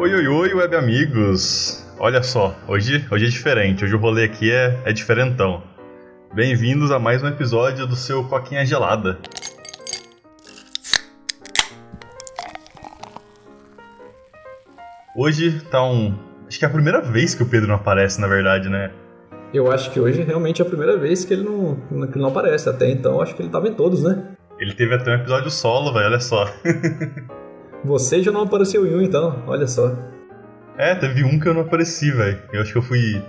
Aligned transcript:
Oi, 0.00 0.14
oi, 0.14 0.26
oi, 0.26 0.54
web 0.54 0.74
amigos! 0.76 1.86
Olha 1.98 2.22
só, 2.22 2.56
hoje, 2.66 3.06
hoje 3.10 3.26
é 3.26 3.28
diferente, 3.28 3.84
hoje 3.84 3.94
o 3.94 3.98
rolê 3.98 4.24
aqui 4.24 4.50
é, 4.50 4.80
é 4.86 4.94
diferentão. 4.94 5.62
Bem-vindos 6.32 6.90
a 6.90 6.98
mais 6.98 7.22
um 7.22 7.28
episódio 7.28 7.86
do 7.86 7.94
seu 7.94 8.24
Coquinha 8.24 8.64
Gelada. 8.64 9.18
Hoje 15.14 15.60
tá 15.70 15.84
um. 15.84 16.18
Acho 16.48 16.58
que 16.58 16.64
é 16.64 16.68
a 16.68 16.70
primeira 16.70 17.02
vez 17.02 17.34
que 17.34 17.42
o 17.42 17.46
Pedro 17.46 17.68
não 17.68 17.74
aparece, 17.74 18.18
na 18.22 18.26
verdade, 18.26 18.70
né? 18.70 18.90
Eu 19.52 19.70
acho 19.70 19.90
que 19.90 20.00
hoje 20.00 20.22
realmente 20.22 20.62
é 20.62 20.64
a 20.64 20.68
primeira 20.68 20.96
vez 20.96 21.26
que 21.26 21.34
ele 21.34 21.42
não, 21.42 21.76
que 21.76 22.14
ele 22.14 22.22
não 22.22 22.28
aparece. 22.30 22.70
Até 22.70 22.90
então, 22.90 23.20
acho 23.20 23.34
que 23.34 23.42
ele 23.42 23.50
tava 23.50 23.68
em 23.68 23.74
todos, 23.74 24.02
né? 24.02 24.28
Ele 24.58 24.72
teve 24.72 24.94
até 24.94 25.10
um 25.10 25.16
episódio 25.16 25.50
solo, 25.50 25.92
velho, 25.92 26.06
olha 26.06 26.20
só. 26.20 26.46
Você 27.84 28.22
já 28.22 28.30
não 28.30 28.42
apareceu 28.42 28.86
em 28.86 28.94
um, 28.94 29.00
então, 29.00 29.42
olha 29.46 29.66
só. 29.66 29.96
É, 30.76 30.94
teve 30.94 31.24
um 31.24 31.38
que 31.38 31.48
eu 31.48 31.54
não 31.54 31.62
apareci, 31.62 32.10
velho. 32.10 32.38
Eu 32.52 32.60
acho 32.60 32.72
que 32.72 32.78
eu 32.78 32.82
fui. 32.82 33.22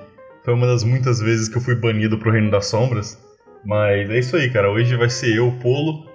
Foi 0.43 0.53
uma 0.53 0.67
das 0.67 0.83
muitas 0.83 1.19
vezes 1.19 1.47
que 1.47 1.57
eu 1.57 1.61
fui 1.61 1.75
banido 1.75 2.17
pro 2.17 2.31
Reino 2.31 2.51
das 2.51 2.67
Sombras. 2.67 3.21
Mas 3.63 4.09
é 4.09 4.19
isso 4.19 4.35
aí, 4.35 4.49
cara. 4.49 4.71
Hoje 4.71 4.95
vai 4.95 5.09
ser 5.09 5.35
eu, 5.35 5.47
o 5.47 5.59
Polo, 5.59 6.05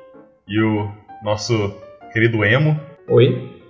e 0.49 0.61
o 0.61 0.91
nosso 1.23 1.75
querido 2.13 2.45
Emo. 2.45 2.79
Oi? 3.09 3.63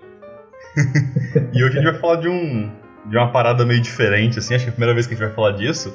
e 1.52 1.64
hoje 1.64 1.78
a 1.78 1.82
gente 1.82 1.90
vai 1.92 2.00
falar 2.00 2.16
de 2.16 2.28
um. 2.28 2.70
de 3.06 3.16
uma 3.16 3.30
parada 3.30 3.64
meio 3.64 3.80
diferente, 3.80 4.38
assim. 4.38 4.54
Acho 4.54 4.64
que 4.64 4.70
é 4.70 4.72
a 4.72 4.74
primeira 4.74 4.94
vez 4.94 5.06
que 5.06 5.14
a 5.14 5.16
gente 5.16 5.26
vai 5.26 5.34
falar 5.34 5.52
disso. 5.52 5.94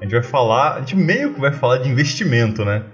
A 0.00 0.04
gente 0.04 0.12
vai 0.12 0.22
falar. 0.22 0.76
A 0.76 0.78
gente 0.80 0.96
meio 0.96 1.34
que 1.34 1.40
vai 1.40 1.52
falar 1.52 1.78
de 1.78 1.88
investimento, 1.88 2.64
né? 2.64 2.84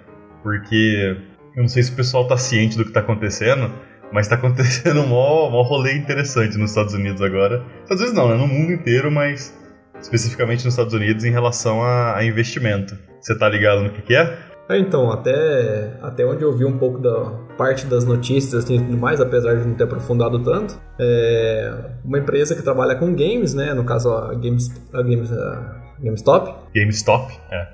Porque. 0.42 1.16
Eu 1.56 1.62
não 1.62 1.69
sei 1.69 1.84
se 1.84 1.92
o 1.92 1.95
pessoal 1.95 2.27
tá 2.27 2.36
ciente 2.36 2.77
do 2.77 2.84
que 2.84 2.91
tá 2.91 3.00
acontecendo. 3.00 3.72
Mas 4.12 4.28
tá 4.28 4.36
acontecendo 4.36 5.00
um 5.02 5.06
maior 5.06 5.62
rolê 5.62 5.94
interessante 5.94 6.56
nos 6.56 6.70
Estados 6.70 6.94
Unidos 6.94 7.20
agora. 7.20 7.64
Estados 7.83 8.02
Unidos 8.02 8.12
não, 8.12 8.28
né? 8.28 8.36
No 8.36 8.46
mundo 8.46 8.72
inteiro, 8.72 9.11
mas 9.11 9.56
especificamente 10.00 10.64
nos 10.64 10.74
Estados 10.74 10.94
Unidos 10.94 11.24
em 11.24 11.30
relação 11.30 11.83
a, 11.83 12.16
a 12.16 12.24
investimento. 12.24 12.96
Você 13.20 13.36
tá 13.38 13.48
ligado 13.48 13.83
no 13.83 13.91
que, 13.91 14.02
que 14.02 14.14
é? 14.14 14.38
É, 14.69 14.78
então, 14.78 15.11
até, 15.11 15.98
até 16.00 16.24
onde 16.24 16.42
eu 16.42 16.56
vi 16.56 16.64
um 16.64 16.78
pouco 16.78 16.98
da 16.98 17.33
parte 17.56 17.84
das 17.86 18.05
notícias 18.05 18.69
e 18.70 18.78
tudo 18.78 18.96
mais, 18.96 19.20
apesar 19.20 19.56
de 19.56 19.66
não 19.66 19.74
ter 19.74 19.84
aprofundado 19.84 20.42
tanto, 20.42 20.80
é 20.98 21.70
uma 22.02 22.18
empresa 22.18 22.55
que 22.55 22.62
trabalha 22.62 22.96
com 22.96 23.14
games, 23.14 23.52
né? 23.52 23.74
No 23.74 23.84
caso, 23.84 24.11
a, 24.11 24.34
Games, 24.34 24.70
a, 24.92 25.02
Games, 25.02 25.30
a 25.30 25.83
GameStop. 26.00 26.55
GameStop, 26.74 27.33
é. 27.52 27.68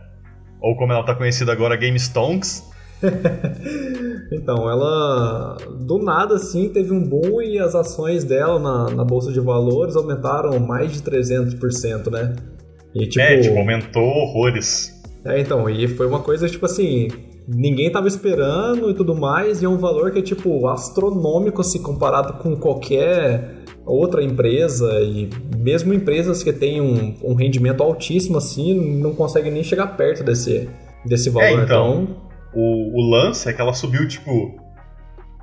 Ou 0.60 0.76
como 0.76 0.92
ela 0.92 1.04
tá 1.04 1.14
conhecida 1.14 1.52
agora, 1.52 1.76
GameStonks. 1.76 2.68
então, 4.32 4.70
ela 4.70 5.56
do 5.80 5.98
nada 5.98 6.36
assim 6.36 6.68
teve 6.68 6.92
um 6.92 7.02
boom 7.02 7.42
e 7.42 7.58
as 7.58 7.74
ações 7.74 8.22
dela 8.22 8.58
na, 8.58 8.94
na 8.94 9.04
bolsa 9.04 9.32
de 9.32 9.40
valores 9.40 9.96
aumentaram 9.96 10.58
mais 10.60 10.92
de 10.92 11.00
300%, 11.00 12.10
né? 12.10 12.36
E, 12.94 13.06
tipo, 13.06 13.20
é, 13.20 13.40
tipo, 13.40 13.58
aumentou 13.58 14.02
horrores. 14.02 15.00
É, 15.24 15.40
então, 15.40 15.68
e 15.68 15.86
foi 15.88 16.06
uma 16.06 16.20
coisa 16.20 16.48
tipo 16.48 16.64
assim, 16.64 17.08
ninguém 17.46 17.90
tava 17.90 18.06
esperando 18.08 18.90
e 18.90 18.94
tudo 18.94 19.14
mais, 19.14 19.62
e 19.62 19.64
é 19.64 19.68
um 19.68 19.76
valor 19.76 20.12
que 20.12 20.20
é 20.20 20.22
tipo 20.22 20.66
astronômico 20.68 21.62
se 21.62 21.76
assim, 21.76 21.84
comparado 21.84 22.34
com 22.34 22.56
qualquer 22.56 23.56
outra 23.84 24.22
empresa 24.22 25.00
e 25.00 25.28
mesmo 25.58 25.92
empresas 25.92 26.42
que 26.42 26.52
têm 26.52 26.80
um, 26.80 27.14
um 27.22 27.34
rendimento 27.34 27.82
altíssimo 27.82 28.38
assim, 28.38 28.98
não 28.98 29.12
conseguem 29.12 29.50
nem 29.50 29.64
chegar 29.64 29.88
perto 29.96 30.22
desse, 30.22 30.68
desse 31.04 31.30
valor. 31.30 31.60
É, 31.60 31.64
então, 31.64 32.02
então 32.02 32.29
o, 32.52 32.98
o 32.98 33.10
lance 33.10 33.48
é 33.48 33.52
que 33.52 33.60
ela 33.60 33.72
subiu, 33.72 34.06
tipo, 34.06 34.60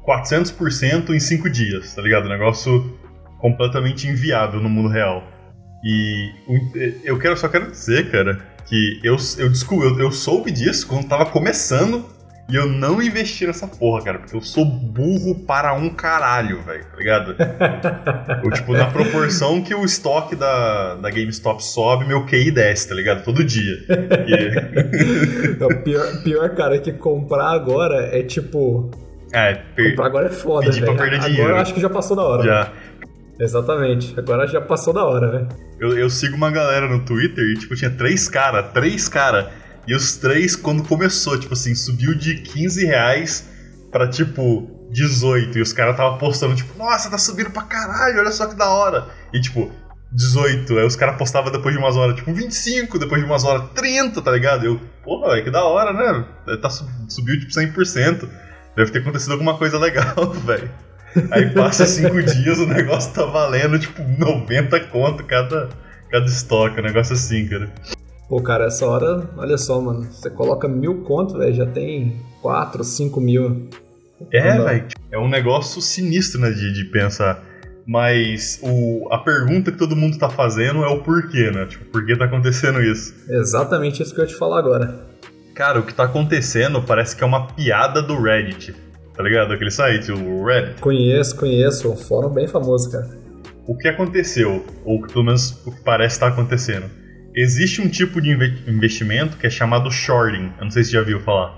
400% 0.05 1.09
em 1.09 1.19
5 1.19 1.49
dias, 1.49 1.95
tá 1.95 2.01
ligado? 2.01 2.25
Um 2.25 2.29
negócio 2.29 2.97
completamente 3.39 4.07
inviável 4.07 4.59
no 4.59 4.69
mundo 4.69 4.89
real. 4.89 5.23
E 5.83 6.31
eu 7.03 7.19
quero, 7.19 7.37
só 7.37 7.47
quero 7.47 7.69
dizer, 7.69 8.09
cara, 8.09 8.39
que 8.65 8.99
eu, 9.03 9.15
eu, 9.37 9.49
desculpa, 9.49 9.85
eu, 9.85 9.99
eu 9.99 10.11
soube 10.11 10.51
disso 10.51 10.87
quando 10.87 11.07
tava 11.07 11.25
começando 11.27 12.05
e 12.49 12.55
eu 12.55 12.65
não 12.65 13.01
investi 13.01 13.45
nessa 13.45 13.67
porra, 13.67 14.03
cara, 14.05 14.19
porque 14.19 14.33
eu 14.33 14.41
sou 14.41 14.63
burro 14.63 15.35
para 15.45 15.73
um 15.73 15.89
caralho, 15.89 16.61
velho, 16.63 16.85
tá 16.85 16.97
ligado? 16.97 17.35
eu, 18.41 18.51
tipo, 18.51 18.71
na 18.71 18.85
proporção 18.85 19.61
que 19.61 19.75
o 19.75 19.83
estoque 19.83 20.33
da, 20.33 20.95
da 20.95 21.09
GameStop 21.09 21.61
sobe, 21.61 22.05
meu 22.05 22.25
QI 22.25 22.49
desce, 22.51 22.87
tá 22.87 22.95
ligado? 22.95 23.25
Todo 23.25 23.43
dia. 23.43 23.75
E... 24.27 25.59
não, 25.59 25.67
pior, 25.83 26.23
pior, 26.23 26.49
cara, 26.55 26.77
é 26.77 26.79
que 26.79 26.93
comprar 26.93 27.49
agora 27.49 28.17
é 28.17 28.23
tipo. 28.23 28.91
É, 29.33 29.55
per... 29.75 29.89
comprar 29.89 30.05
agora 30.05 30.27
é 30.27 30.31
foda, 30.31 30.71
velho. 30.71 30.89
Agora 30.89 31.49
eu 31.49 31.57
acho 31.57 31.73
que 31.73 31.81
já 31.81 31.89
passou 31.89 32.15
da 32.15 32.23
hora. 32.23 32.43
Já. 32.43 32.71
Exatamente, 33.39 34.17
agora 34.17 34.47
já 34.47 34.61
passou 34.61 34.93
da 34.93 35.03
hora, 35.03 35.29
velho. 35.29 35.47
Eu, 35.79 35.97
eu 35.97 36.09
sigo 36.09 36.37
uma 36.37 36.49
galera 36.49 36.87
no 36.87 37.03
Twitter 37.03 37.43
e, 37.43 37.55
tipo, 37.55 37.75
tinha 37.75 37.91
três 37.91 38.29
caras, 38.29 38.71
três 38.71 39.09
caras 39.09 39.47
e 39.87 39.95
os 39.95 40.17
três, 40.17 40.55
quando 40.55 40.83
começou, 40.83 41.39
tipo 41.39 41.53
assim, 41.53 41.73
subiu 41.73 42.13
de 42.13 42.35
15 42.41 42.85
reais 42.85 43.47
pra 43.89 44.07
tipo 44.07 44.69
18. 44.91 45.57
E 45.57 45.61
os 45.61 45.71
caras 45.71 45.95
tava 45.95 46.17
postando, 46.17 46.55
tipo, 46.55 46.77
nossa, 46.77 47.09
tá 47.09 47.17
subindo 47.17 47.49
pra 47.51 47.63
caralho, 47.63 48.19
olha 48.19 48.31
só 48.31 48.47
que 48.47 48.55
da 48.55 48.69
hora. 48.69 49.07
E 49.33 49.39
tipo, 49.39 49.71
18. 50.11 50.77
Aí 50.77 50.85
os 50.85 50.95
caras 50.95 51.17
postavam 51.17 51.51
depois 51.51 51.73
de 51.73 51.79
umas 51.79 51.95
horas, 51.95 52.15
tipo, 52.15 52.33
25, 52.33 52.99
depois 52.99 53.21
de 53.21 53.27
umas 53.27 53.45
horas, 53.45 53.69
30, 53.75 54.21
tá 54.21 54.31
ligado? 54.31 54.65
Eu, 54.65 54.79
porra, 55.03 55.31
véio, 55.31 55.45
que 55.45 55.51
da 55.51 55.63
hora, 55.63 55.93
né? 55.93 56.25
Tá, 56.61 56.69
subiu 56.69 57.39
tipo 57.39 57.51
100%. 57.51 58.27
Deve 58.75 58.91
ter 58.91 58.99
acontecido 58.99 59.31
alguma 59.31 59.57
coisa 59.57 59.79
legal, 59.79 60.31
velho. 60.45 60.69
Aí 61.31 61.49
passa 61.51 61.85
5 61.85 62.21
dias, 62.23 62.59
o 62.59 62.67
negócio 62.67 63.13
tá 63.13 63.25
valendo, 63.25 63.79
tipo, 63.79 64.03
90 64.03 64.79
conto 64.81 65.23
cada, 65.23 65.69
cada 66.11 66.25
estoque, 66.25 66.79
um 66.79 66.83
negócio 66.83 67.13
assim, 67.13 67.47
cara. 67.47 67.71
Pô, 68.29 68.41
cara, 68.41 68.65
essa 68.65 68.85
hora, 68.85 69.29
olha 69.37 69.57
só, 69.57 69.79
mano. 69.79 70.03
Você 70.03 70.29
coloca 70.29 70.67
mil 70.67 71.01
conto, 71.03 71.37
velho, 71.37 71.53
já 71.53 71.65
tem 71.65 72.21
quatro, 72.41 72.83
cinco 72.83 73.21
mil. 73.21 73.69
É, 74.33 74.57
velho. 74.57 74.87
É 75.11 75.17
um 75.17 75.29
negócio 75.29 75.81
sinistro, 75.81 76.41
né, 76.41 76.49
de, 76.49 76.73
de 76.73 76.85
pensar. 76.85 77.41
Mas 77.85 78.59
o, 78.61 79.07
a 79.11 79.19
pergunta 79.19 79.71
que 79.71 79.77
todo 79.77 79.95
mundo 79.95 80.17
tá 80.17 80.29
fazendo 80.29 80.83
é 80.83 80.89
o 80.89 81.01
porquê, 81.03 81.49
né? 81.51 81.65
Tipo, 81.67 81.85
por 81.85 82.05
que 82.05 82.17
tá 82.17 82.25
acontecendo 82.25 82.81
isso? 82.81 83.15
Exatamente 83.29 84.03
isso 84.03 84.13
que 84.13 84.19
eu 84.19 84.25
ia 84.25 84.29
te 84.29 84.35
falar 84.35 84.59
agora. 84.59 85.07
Cara, 85.55 85.79
o 85.79 85.83
que 85.83 85.93
tá 85.93 86.03
acontecendo 86.03 86.81
parece 86.81 87.15
que 87.15 87.23
é 87.23 87.25
uma 87.25 87.47
piada 87.47 88.01
do 88.01 88.21
Reddit. 88.21 88.75
Tá 89.15 89.23
ligado? 89.23 89.53
Aquele 89.53 89.71
site, 89.71 90.11
o 90.11 90.43
Reddit. 90.43 90.81
Conheço, 90.81 91.33
conheço. 91.37 91.89
Um 91.89 91.95
fórum 91.95 92.29
bem 92.29 92.45
famoso, 92.45 92.91
cara. 92.91 93.07
O 93.65 93.77
que 93.77 93.87
aconteceu? 93.87 94.65
Ou 94.83 95.01
pelo 95.07 95.23
menos 95.23 95.65
o 95.65 95.71
que 95.71 95.81
parece 95.81 96.15
estar 96.15 96.27
tá 96.27 96.33
acontecendo 96.33 97.06
Existe 97.37 97.79
um 97.83 97.87
tipo 97.87 98.19
de 98.19 98.31
investimento 98.67 99.37
que 99.37 99.45
é 99.45 99.49
chamado 99.49 99.91
shorting. 99.91 100.51
Eu 100.57 100.63
não 100.63 100.71
sei 100.71 100.83
se 100.83 100.91
já 100.91 101.03
viu 101.03 101.19
falar. 101.19 101.55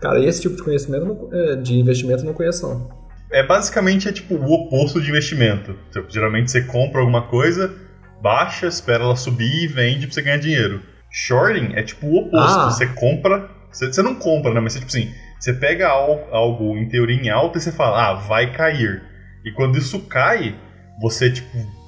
Cara, 0.00 0.24
esse 0.24 0.40
tipo 0.40 0.54
de 0.54 0.62
conhecimento 0.62 1.28
é, 1.32 1.56
de 1.56 1.74
investimento 1.74 2.22
eu 2.22 2.26
não 2.26 2.32
conheço 2.32 2.68
não. 2.68 2.88
É 3.32 3.44
basicamente 3.44 4.08
é 4.08 4.12
tipo 4.12 4.36
o 4.36 4.52
oposto 4.52 5.00
de 5.00 5.10
investimento. 5.10 5.76
Geralmente 6.08 6.52
você 6.52 6.62
compra 6.62 7.00
alguma 7.00 7.22
coisa, 7.22 7.74
baixa, 8.22 8.68
espera 8.68 9.02
ela 9.02 9.16
subir 9.16 9.64
e 9.64 9.66
vende 9.66 10.06
pra 10.06 10.14
você 10.14 10.22
ganhar 10.22 10.38
dinheiro. 10.38 10.80
Shorting 11.10 11.72
é 11.74 11.82
tipo 11.82 12.06
o 12.06 12.16
oposto. 12.16 12.60
Ah. 12.60 12.70
Você 12.70 12.86
compra. 12.86 13.50
Você, 13.72 13.92
você, 13.92 14.02
não 14.02 14.14
compra, 14.14 14.54
né? 14.54 14.60
Mas 14.60 14.74
você, 14.74 14.78
tipo 14.78 14.90
assim, 14.90 15.12
você 15.40 15.52
pega 15.52 15.88
algo, 15.88 16.22
algo 16.30 16.76
em 16.76 16.88
teoria 16.88 17.20
em 17.20 17.28
alta 17.28 17.58
e 17.58 17.60
você 17.60 17.72
fala, 17.72 18.10
ah, 18.10 18.14
vai 18.14 18.52
cair. 18.52 19.02
E 19.44 19.50
quando 19.50 19.76
isso 19.76 19.98
cai, 20.02 20.54
você, 21.00 21.30
tipo, 21.30 21.79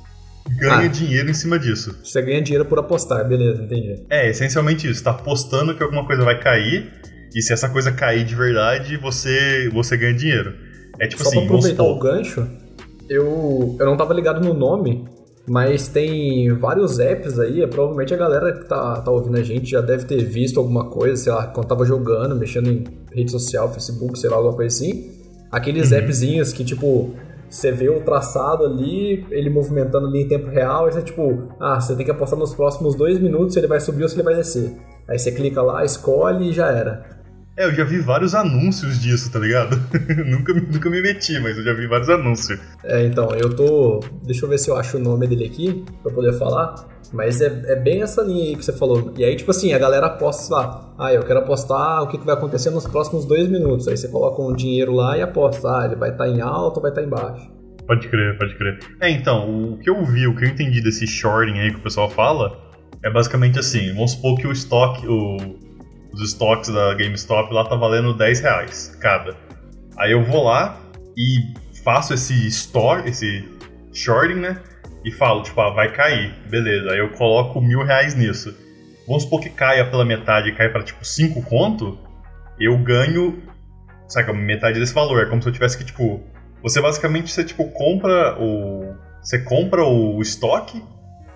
ganha 0.48 0.86
ah, 0.86 0.88
dinheiro 0.88 1.30
em 1.30 1.34
cima 1.34 1.58
disso. 1.58 1.98
Você 2.03 2.20
ganha 2.22 2.42
dinheiro 2.42 2.64
por 2.64 2.78
apostar, 2.78 3.26
beleza, 3.26 3.62
entendi. 3.62 4.04
É, 4.10 4.30
essencialmente 4.30 4.88
isso. 4.88 5.03
Tá 5.03 5.10
apostando 5.10 5.76
que 5.76 5.82
alguma 5.82 6.06
coisa 6.06 6.25
vai 6.25 6.38
cair, 6.41 6.92
e 7.34 7.42
se 7.42 7.53
essa 7.53 7.68
coisa 7.68 7.91
cair 7.92 8.24
de 8.24 8.34
verdade, 8.34 8.97
você, 8.97 9.68
você 9.72 9.97
ganha 9.97 10.15
dinheiro. 10.15 10.54
É 10.98 11.06
tipo 11.06 11.22
Só 11.22 11.28
assim. 11.28 11.39
Pra 11.39 11.47
aproveitar 11.47 11.83
o 11.83 11.98
gancho, 11.98 12.48
eu, 13.09 13.77
eu 13.78 13.86
não 13.86 13.97
tava 13.97 14.12
ligado 14.15 14.41
no 14.41 14.54
nome, 14.54 15.04
mas 15.47 15.89
tem 15.89 16.53
vários 16.54 16.98
apps 16.98 17.39
aí, 17.39 17.62
é, 17.62 17.66
provavelmente 17.66 18.15
a 18.15 18.16
galera 18.16 18.53
que 18.53 18.65
tá, 18.68 19.00
tá 19.00 19.10
ouvindo 19.10 19.36
a 19.39 19.42
gente 19.42 19.71
já 19.71 19.80
deve 19.80 20.04
ter 20.04 20.24
visto 20.24 20.60
alguma 20.60 20.89
coisa, 20.89 21.16
sei 21.16 21.33
lá, 21.33 21.47
quando 21.48 21.66
tava 21.66 21.84
jogando, 21.84 22.36
mexendo 22.36 22.71
em 22.71 22.84
rede 23.12 23.30
social, 23.30 23.72
Facebook, 23.72 24.18
sei 24.18 24.30
lá, 24.30 24.36
alguma 24.36 24.54
coisa 24.54 24.74
assim. 24.74 25.10
Aqueles 25.50 25.91
uhum. 25.91 25.98
appzinhos 25.98 26.53
que, 26.53 26.65
tipo, 26.65 27.15
você 27.53 27.71
vê 27.71 27.91
o 27.91 28.01
traçado 28.01 28.65
ali, 28.65 29.27
ele 29.31 29.51
movimentando 29.51 30.07
ali 30.07 30.22
em 30.22 30.28
tempo 30.28 30.49
real, 30.49 30.89
e 30.89 30.93
você 30.93 31.03
tipo, 31.03 31.49
ah, 31.60 31.78
você 31.78 31.95
tem 31.95 32.04
que 32.04 32.10
apostar 32.10 32.39
nos 32.39 32.54
próximos 32.54 32.95
dois 32.95 33.19
minutos 33.19 33.53
se 33.53 33.60
ele 33.60 33.66
vai 33.66 33.78
subir 33.78 34.04
ou 34.04 34.09
se 34.09 34.15
ele 34.16 34.22
vai 34.22 34.34
descer. 34.34 34.72
Aí 35.07 35.19
você 35.19 35.31
clica 35.31 35.60
lá, 35.60 35.84
escolhe 35.84 36.49
e 36.49 36.53
já 36.53 36.69
era. 36.69 37.22
É, 37.57 37.66
eu 37.66 37.75
já 37.75 37.84
vi 37.84 37.99
vários 37.99 38.34
anúncios 38.34 38.99
disso, 38.99 39.31
tá 39.31 39.39
ligado? 39.39 39.77
nunca, 40.25 40.54
nunca 40.54 40.91
me 40.91 41.03
meti, 41.03 41.39
mas 41.39 41.57
eu 41.59 41.63
já 41.63 41.75
vi 41.75 41.87
vários 41.87 42.09
anúncios. 42.09 42.59
É, 42.83 43.04
então, 43.04 43.31
eu 43.34 43.54
tô. 43.54 44.01
Deixa 44.22 44.47
eu 44.47 44.49
ver 44.49 44.59
se 44.59 44.71
eu 44.71 44.77
acho 44.77 44.97
o 44.97 45.01
nome 45.01 45.27
dele 45.27 45.45
aqui, 45.45 45.84
pra 46.03 46.13
poder 46.13 46.33
falar. 46.39 46.75
Mas 47.13 47.43
é, 47.43 47.47
é 47.66 47.77
bem 47.77 48.03
essa 48.03 48.22
linha 48.22 48.45
aí 48.45 48.57
que 48.57 48.65
você 48.65 48.72
falou. 48.72 49.13
E 49.19 49.25
aí, 49.25 49.37
tipo 49.37 49.51
assim, 49.51 49.75
a 49.75 49.78
galera 49.78 50.07
aposta 50.07 50.54
lá. 50.54 50.95
Ah, 50.99 51.13
eu 51.13 51.22
quero 51.25 51.41
apostar 51.41 52.03
o 52.03 52.09
que, 52.09 52.16
que 52.16 52.25
vai 52.25 52.34
acontecer 52.34 52.71
nos 52.71 52.87
próximos 52.87 53.27
dois 53.27 53.47
minutos. 53.49 53.87
Aí 53.87 53.97
você 53.99 54.09
coloca 54.09 54.41
um 54.41 54.54
dinheiro 54.54 54.93
lá 54.93 55.19
e 55.19 55.21
aposta. 55.21 55.69
Ah, 55.69 55.84
ele 55.84 55.97
vai 55.97 56.10
estar 56.10 56.25
tá 56.25 56.31
em 56.31 56.41
alta 56.41 56.78
ou 56.78 56.83
vai 56.83 56.91
estar 56.91 57.03
tá 57.03 57.07
em 57.07 57.10
baixo. 57.10 57.51
Pode 57.87 58.09
crer, 58.09 58.39
pode 58.39 58.57
crer. 58.57 58.78
É, 59.01 59.10
então, 59.10 59.72
o 59.72 59.78
que 59.78 59.91
eu 59.91 60.03
vi, 60.04 60.27
o 60.27 60.34
que 60.34 60.45
eu 60.45 60.49
entendi 60.49 60.81
desse 60.81 61.07
shorting 61.07 61.59
aí 61.59 61.71
que 61.71 61.81
o 61.81 61.83
pessoal 61.83 62.09
fala, 62.09 62.57
é 63.04 63.10
basicamente 63.10 63.59
assim, 63.59 63.93
vamos 63.93 64.13
supor 64.13 64.39
que 64.39 64.47
o 64.47 64.53
estoque, 64.53 65.07
o, 65.07 65.37
os 66.12 66.20
estoques 66.20 66.70
da 66.70 66.94
GameStop 66.94 67.53
lá 67.53 67.64
tá 67.64 67.74
valendo 67.74 68.14
10 68.14 68.41
reais 68.41 68.97
cada. 69.00 69.36
Aí 69.97 70.12
eu 70.12 70.22
vou 70.24 70.44
lá 70.44 70.80
e 71.16 71.54
faço 71.82 72.14
esse 72.14 72.47
store, 72.48 73.09
esse 73.09 73.48
shorting, 73.92 74.41
né? 74.41 74.60
E 75.04 75.10
falo, 75.10 75.42
tipo, 75.42 75.60
ah, 75.60 75.70
vai 75.70 75.92
cair, 75.92 76.34
beleza. 76.48 76.92
Aí 76.92 76.98
eu 76.98 77.10
coloco 77.10 77.60
mil 77.60 77.84
reais 77.84 78.14
nisso. 78.14 78.54
Vamos 79.06 79.24
supor 79.24 79.41
que 79.41 79.50
caia 79.50 79.84
pela 79.84 80.04
metade 80.04 80.48
e 80.48 80.54
caia 80.54 80.70
para 80.70 80.82
tipo 80.82 81.04
5 81.04 81.42
conto, 81.42 81.98
eu 82.58 82.78
ganho, 82.78 83.42
saca, 84.06 84.32
metade 84.32 84.78
desse 84.78 84.94
valor. 84.94 85.22
É 85.22 85.26
como 85.26 85.42
se 85.42 85.48
eu 85.48 85.53
tivesse 85.53 85.76
que, 85.76 85.84
tipo, 85.84 86.22
você 86.62 86.80
basicamente, 86.80 87.32
você 87.32 87.44
tipo, 87.44 87.68
compra 87.72 88.36
o. 88.41 88.94
Você 89.20 89.41
compra 89.41 89.84
o 89.84 90.20
estoque 90.20 90.82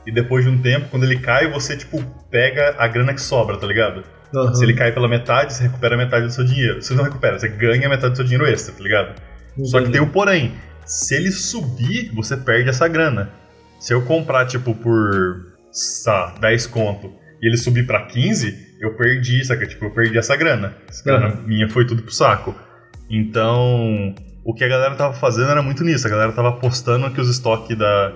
e 0.06 0.12
depois 0.12 0.44
de 0.44 0.50
um 0.50 0.60
tempo, 0.60 0.88
quando 0.88 1.04
ele 1.04 1.18
cai, 1.18 1.50
você, 1.50 1.76
tipo, 1.76 2.00
pega 2.30 2.76
a 2.78 2.86
grana 2.86 3.12
que 3.12 3.20
sobra, 3.20 3.56
tá 3.56 3.66
ligado? 3.66 4.04
Uhum. 4.42 4.54
Se 4.54 4.64
ele 4.64 4.74
cai 4.74 4.92
pela 4.92 5.08
metade, 5.08 5.54
você 5.54 5.64
recupera 5.64 5.96
metade 5.96 6.26
do 6.26 6.32
seu 6.32 6.44
dinheiro. 6.44 6.82
Você 6.82 6.94
não 6.94 7.04
recupera, 7.04 7.38
você 7.38 7.48
ganha 7.48 7.88
metade 7.88 8.12
do 8.12 8.16
seu 8.16 8.24
dinheiro 8.24 8.46
extra, 8.46 8.74
tá 8.74 8.82
ligado? 8.82 9.14
Entendi. 9.52 9.70
Só 9.70 9.80
que 9.80 9.90
tem 9.90 10.00
o 10.00 10.08
porém. 10.08 10.52
Se 10.84 11.14
ele 11.14 11.32
subir, 11.32 12.12
você 12.14 12.36
perde 12.36 12.68
essa 12.68 12.86
grana. 12.86 13.30
Se 13.80 13.92
eu 13.92 14.02
comprar, 14.02 14.46
tipo, 14.46 14.74
por 14.74 15.56
tá, 16.04 16.34
10 16.40 16.66
conto 16.68 17.12
e 17.42 17.48
ele 17.48 17.56
subir 17.56 17.86
para 17.86 18.06
15, 18.06 18.76
eu 18.80 18.94
perdi, 18.94 19.44
saca? 19.44 19.66
Tipo, 19.66 19.86
eu 19.86 19.90
perdi 19.90 20.16
essa 20.18 20.36
grana. 20.36 20.74
Essa 20.88 21.04
grana 21.04 21.34
uhum. 21.34 21.42
minha 21.42 21.68
foi 21.68 21.86
tudo 21.86 22.02
pro 22.02 22.12
saco. 22.12 22.54
Então, 23.10 24.14
o 24.44 24.54
que 24.54 24.64
a 24.64 24.68
galera 24.68 24.94
tava 24.94 25.12
fazendo 25.12 25.50
era 25.50 25.62
muito 25.62 25.82
nisso. 25.84 26.06
A 26.06 26.10
galera 26.10 26.32
tava 26.32 26.50
apostando 26.50 27.10
que 27.10 27.20
os 27.20 27.28
estoques 27.28 27.76
da, 27.76 28.12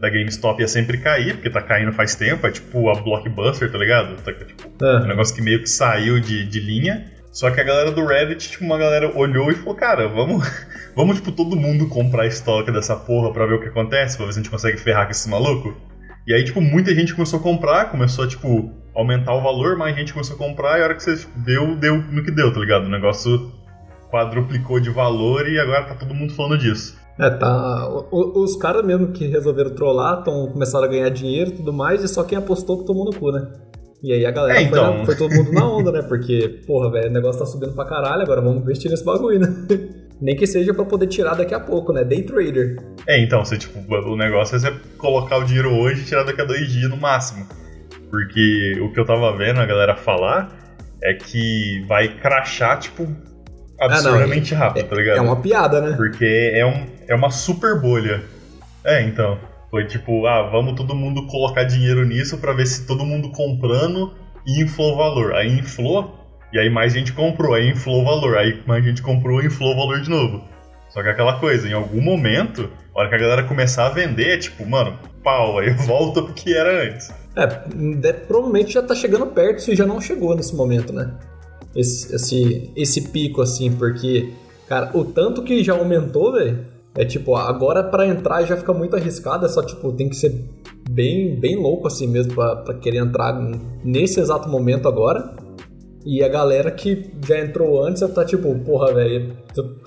da 0.00 0.10
GameStop 0.10 0.60
ia 0.60 0.68
sempre 0.68 0.98
cair, 0.98 1.34
porque 1.34 1.50
tá 1.50 1.62
caindo 1.62 1.92
faz 1.92 2.14
tempo. 2.14 2.46
É 2.46 2.50
tipo 2.50 2.90
a 2.90 2.94
Blockbuster, 2.94 3.70
tá 3.70 3.78
ligado? 3.78 4.16
Tá, 4.22 4.32
tipo, 4.32 4.84
é. 4.84 4.96
um 4.98 5.06
negócio 5.06 5.34
que 5.34 5.42
meio 5.42 5.60
que 5.60 5.68
saiu 5.68 6.20
de, 6.20 6.44
de 6.44 6.60
linha. 6.60 7.12
Só 7.32 7.50
que 7.50 7.60
a 7.60 7.64
galera 7.64 7.90
do 7.90 8.06
Reddit, 8.06 8.50
tipo, 8.50 8.64
uma 8.64 8.78
galera 8.78 9.10
olhou 9.16 9.50
e 9.50 9.54
falou, 9.54 9.74
cara, 9.74 10.08
vamos, 10.08 10.46
vamos 10.94 11.16
tipo, 11.16 11.32
todo 11.32 11.56
mundo 11.56 11.88
comprar 11.88 12.26
estoque 12.26 12.70
dessa 12.70 12.94
porra 12.94 13.32
pra 13.32 13.46
ver 13.46 13.54
o 13.54 13.60
que 13.60 13.68
acontece, 13.68 14.16
pra 14.16 14.26
ver 14.26 14.32
se 14.32 14.38
a 14.38 14.42
gente 14.42 14.50
consegue 14.50 14.78
ferrar 14.78 15.06
com 15.06 15.10
esse 15.10 15.28
maluco. 15.28 15.74
E 16.26 16.32
aí, 16.32 16.44
tipo, 16.44 16.60
muita 16.60 16.94
gente 16.94 17.12
começou 17.12 17.40
a 17.40 17.42
comprar, 17.42 17.90
começou 17.90 18.24
a, 18.24 18.28
tipo, 18.28 18.72
aumentar 18.94 19.34
o 19.34 19.42
valor, 19.42 19.76
mais 19.76 19.96
gente 19.96 20.12
começou 20.12 20.36
a 20.36 20.38
comprar, 20.38 20.78
e 20.78 20.82
a 20.82 20.84
hora 20.84 20.94
que 20.94 21.02
você 21.02 21.16
tipo, 21.16 21.38
deu, 21.40 21.76
deu 21.76 21.96
no 21.96 22.22
que 22.22 22.30
deu, 22.30 22.52
tá 22.52 22.60
ligado? 22.60 22.84
O 22.86 22.88
negócio 22.88 23.52
quadruplicou 24.10 24.78
de 24.78 24.90
valor 24.90 25.48
e 25.48 25.58
agora 25.58 25.82
tá 25.82 25.94
todo 25.96 26.14
mundo 26.14 26.32
falando 26.34 26.56
disso. 26.56 26.96
É, 27.18 27.30
tá. 27.30 27.88
O, 28.10 28.42
os 28.42 28.56
caras 28.56 28.84
mesmo 28.84 29.08
que 29.12 29.26
resolveram 29.26 29.70
trollar 29.70 30.22
tão, 30.22 30.48
começaram 30.48 30.84
a 30.84 30.88
ganhar 30.88 31.08
dinheiro 31.10 31.50
e 31.50 31.54
tudo 31.54 31.72
mais, 31.72 32.02
e 32.02 32.08
só 32.08 32.24
quem 32.24 32.36
apostou 32.36 32.78
que 32.78 32.86
tomou 32.86 33.04
no 33.04 33.14
cu, 33.14 33.30
né? 33.30 33.46
E 34.02 34.12
aí 34.12 34.26
a 34.26 34.30
galera 34.30 34.58
é, 34.58 34.62
então... 34.62 34.96
foi, 34.96 35.06
foi, 35.06 35.16
todo 35.16 35.34
mundo 35.34 35.52
na 35.52 35.64
onda, 35.70 35.92
né? 35.92 36.02
Porque, 36.02 36.60
porra, 36.66 36.90
velho, 36.90 37.08
o 37.08 37.12
negócio 37.12 37.40
tá 37.40 37.46
subindo 37.46 37.72
pra 37.72 37.86
caralho, 37.86 38.22
agora 38.22 38.40
vamos 38.40 38.62
investir 38.62 38.90
nesse 38.90 39.04
bagulho, 39.04 39.40
né? 39.40 39.48
Nem 40.20 40.36
que 40.36 40.46
seja 40.46 40.72
para 40.74 40.84
poder 40.84 41.06
tirar 41.06 41.34
daqui 41.34 41.54
a 41.54 41.60
pouco, 41.60 41.92
né? 41.92 42.04
Day 42.04 42.22
trader. 42.22 42.76
É, 43.08 43.20
então, 43.20 43.44
você, 43.44 43.56
tipo, 43.56 43.78
o 43.78 44.16
negócio 44.16 44.56
é 44.56 44.58
você 44.58 44.72
colocar 44.98 45.38
o 45.38 45.44
dinheiro 45.44 45.72
hoje 45.72 46.02
e 46.02 46.04
tirar 46.04 46.22
daqui 46.22 46.40
a 46.40 46.44
dois 46.44 46.68
dias 46.68 46.88
no 46.88 46.96
máximo. 46.96 47.46
Porque 48.10 48.78
o 48.80 48.92
que 48.92 49.00
eu 49.00 49.04
tava 49.04 49.36
vendo 49.36 49.60
a 49.60 49.66
galera 49.66 49.96
falar 49.96 50.54
é 51.02 51.14
que 51.14 51.84
vai 51.88 52.08
crachar, 52.20 52.78
tipo, 52.78 53.08
absurdamente 53.80 54.54
ah, 54.54 54.58
não, 54.58 54.64
é, 54.64 54.68
rápido, 54.68 54.88
tá 54.88 54.96
ligado? 54.96 55.16
É 55.16 55.20
uma 55.20 55.36
piada, 55.36 55.80
né? 55.80 55.96
Porque 55.96 56.52
é, 56.54 56.64
um, 56.64 56.86
é 57.08 57.14
uma 57.14 57.30
super 57.30 57.80
bolha. 57.80 58.22
É, 58.84 59.02
então. 59.02 59.38
Foi 59.70 59.86
tipo, 59.86 60.24
ah, 60.26 60.48
vamos 60.50 60.74
todo 60.74 60.94
mundo 60.94 61.26
colocar 61.26 61.64
dinheiro 61.64 62.04
nisso 62.06 62.38
para 62.38 62.52
ver 62.52 62.64
se 62.64 62.86
todo 62.86 63.04
mundo 63.04 63.30
comprando 63.30 64.12
inflou 64.46 64.92
o 64.92 64.96
valor. 64.96 65.34
Aí 65.34 65.58
inflou, 65.58 66.16
e 66.52 66.58
aí 66.60 66.70
mais 66.70 66.92
gente 66.92 67.12
comprou, 67.12 67.54
aí 67.54 67.70
inflou 67.70 68.02
o 68.02 68.04
valor. 68.04 68.38
Aí 68.38 68.62
mais 68.66 68.84
gente 68.84 69.02
comprou 69.02 69.42
inflou 69.42 69.72
o 69.72 69.76
valor 69.76 70.00
de 70.00 70.08
novo. 70.08 70.44
Só 70.90 71.02
que 71.02 71.08
é 71.08 71.10
aquela 71.10 71.40
coisa, 71.40 71.68
em 71.68 71.72
algum 71.72 72.00
momento, 72.00 72.70
a 72.94 73.00
hora 73.00 73.08
que 73.08 73.16
a 73.16 73.18
galera 73.18 73.42
começar 73.42 73.86
a 73.86 73.90
vender, 73.90 74.34
é 74.34 74.38
tipo, 74.38 74.64
mano, 74.64 74.96
pau, 75.24 75.58
aí 75.58 75.70
volta 75.70 76.22
pro 76.22 76.32
que 76.32 76.56
era 76.56 76.84
antes. 76.84 77.12
É, 77.36 78.12
provavelmente 78.12 78.72
já 78.72 78.80
tá 78.80 78.94
chegando 78.94 79.26
perto 79.26 79.60
se 79.60 79.74
já 79.74 79.84
não 79.84 80.00
chegou 80.00 80.36
nesse 80.36 80.54
momento, 80.54 80.92
né? 80.92 81.18
esse, 81.74 82.14
esse, 82.14 82.70
esse 82.76 83.00
pico, 83.08 83.42
assim, 83.42 83.72
porque, 83.72 84.32
cara, 84.68 84.96
o 84.96 85.04
tanto 85.04 85.42
que 85.42 85.62
já 85.62 85.74
aumentou, 85.74 86.32
velho, 86.32 86.64
é 86.96 87.04
tipo, 87.04 87.34
agora 87.34 87.82
para 87.82 88.06
entrar 88.06 88.44
já 88.44 88.56
fica 88.56 88.72
muito 88.72 88.94
arriscado, 88.94 89.44
é 89.46 89.48
só, 89.48 89.62
tipo, 89.62 89.92
tem 89.92 90.08
que 90.08 90.16
ser 90.16 90.44
bem, 90.88 91.38
bem 91.38 91.56
louco 91.56 91.86
assim 91.86 92.06
mesmo 92.06 92.34
para 92.34 92.74
querer 92.74 92.98
entrar 92.98 93.32
nesse 93.84 94.20
exato 94.20 94.48
momento 94.48 94.88
agora. 94.88 95.34
E 96.06 96.22
a 96.22 96.28
galera 96.28 96.70
que 96.70 97.10
já 97.26 97.38
entrou 97.38 97.82
antes 97.82 98.00
já 98.00 98.08
tá 98.08 98.26
tipo, 98.26 98.54
porra, 98.58 98.92
velho, 98.92 99.34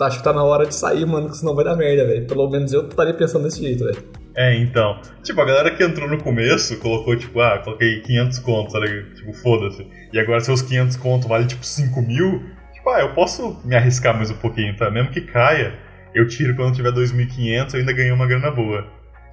acho 0.02 0.18
que 0.18 0.24
tá 0.24 0.34
na 0.34 0.44
hora 0.44 0.66
de 0.66 0.74
sair, 0.74 1.06
mano, 1.06 1.30
que 1.30 1.38
senão 1.38 1.54
vai 1.54 1.64
dar 1.64 1.76
merda, 1.76 2.06
velho. 2.06 2.26
Pelo 2.26 2.50
menos 2.50 2.74
eu 2.74 2.88
estaria 2.88 3.14
pensando 3.14 3.44
desse 3.44 3.62
jeito, 3.62 3.84
velho. 3.84 4.04
É, 4.36 4.58
então. 4.58 5.00
Tipo, 5.22 5.42
a 5.42 5.46
galera 5.46 5.70
que 5.70 5.84
entrou 5.84 6.10
no 6.10 6.18
começo 6.18 6.76
colocou, 6.80 7.16
tipo, 7.16 7.40
ah, 7.40 7.60
coloquei 7.60 8.02
500 8.02 8.40
contos, 8.40 8.74
sabe? 8.74 9.04
Tipo, 9.14 9.32
foda-se. 9.34 9.86
E 10.12 10.20
agora 10.20 10.40
seus 10.40 10.64
500 10.64 10.98
contos 10.98 11.28
vale, 11.28 11.46
tipo, 11.46 11.64
5 11.64 12.02
mil. 12.02 12.42
Tipo, 12.74 12.90
ah, 12.90 13.02
eu 13.02 13.14
posso 13.14 13.62
me 13.64 13.76
arriscar 13.76 14.16
mais 14.16 14.32
um 14.32 14.38
pouquinho, 14.38 14.76
tá? 14.76 14.90
Mesmo 14.90 15.12
que 15.12 15.22
caia, 15.22 15.76
eu 16.14 16.28
tiro 16.28 16.56
quando 16.56 16.76
tiver 16.76 16.92
2.500 16.92 17.74
eu 17.74 17.80
ainda 17.80 17.94
ganhei 17.94 18.12
uma 18.12 18.28
grana 18.28 18.52
boa. 18.52 18.86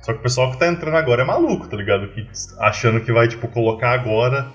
Só 0.03 0.13
que 0.13 0.19
o 0.19 0.23
pessoal 0.23 0.51
que 0.51 0.59
tá 0.59 0.69
entrando 0.69 0.97
agora 0.97 1.23
é 1.23 1.25
maluco, 1.25 1.67
tá 1.67 1.77
ligado? 1.77 2.09
Que, 2.09 2.27
achando 2.59 3.01
que 3.01 3.13
vai, 3.13 3.27
tipo, 3.27 3.49
colocar 3.49 3.93
agora 3.93 4.49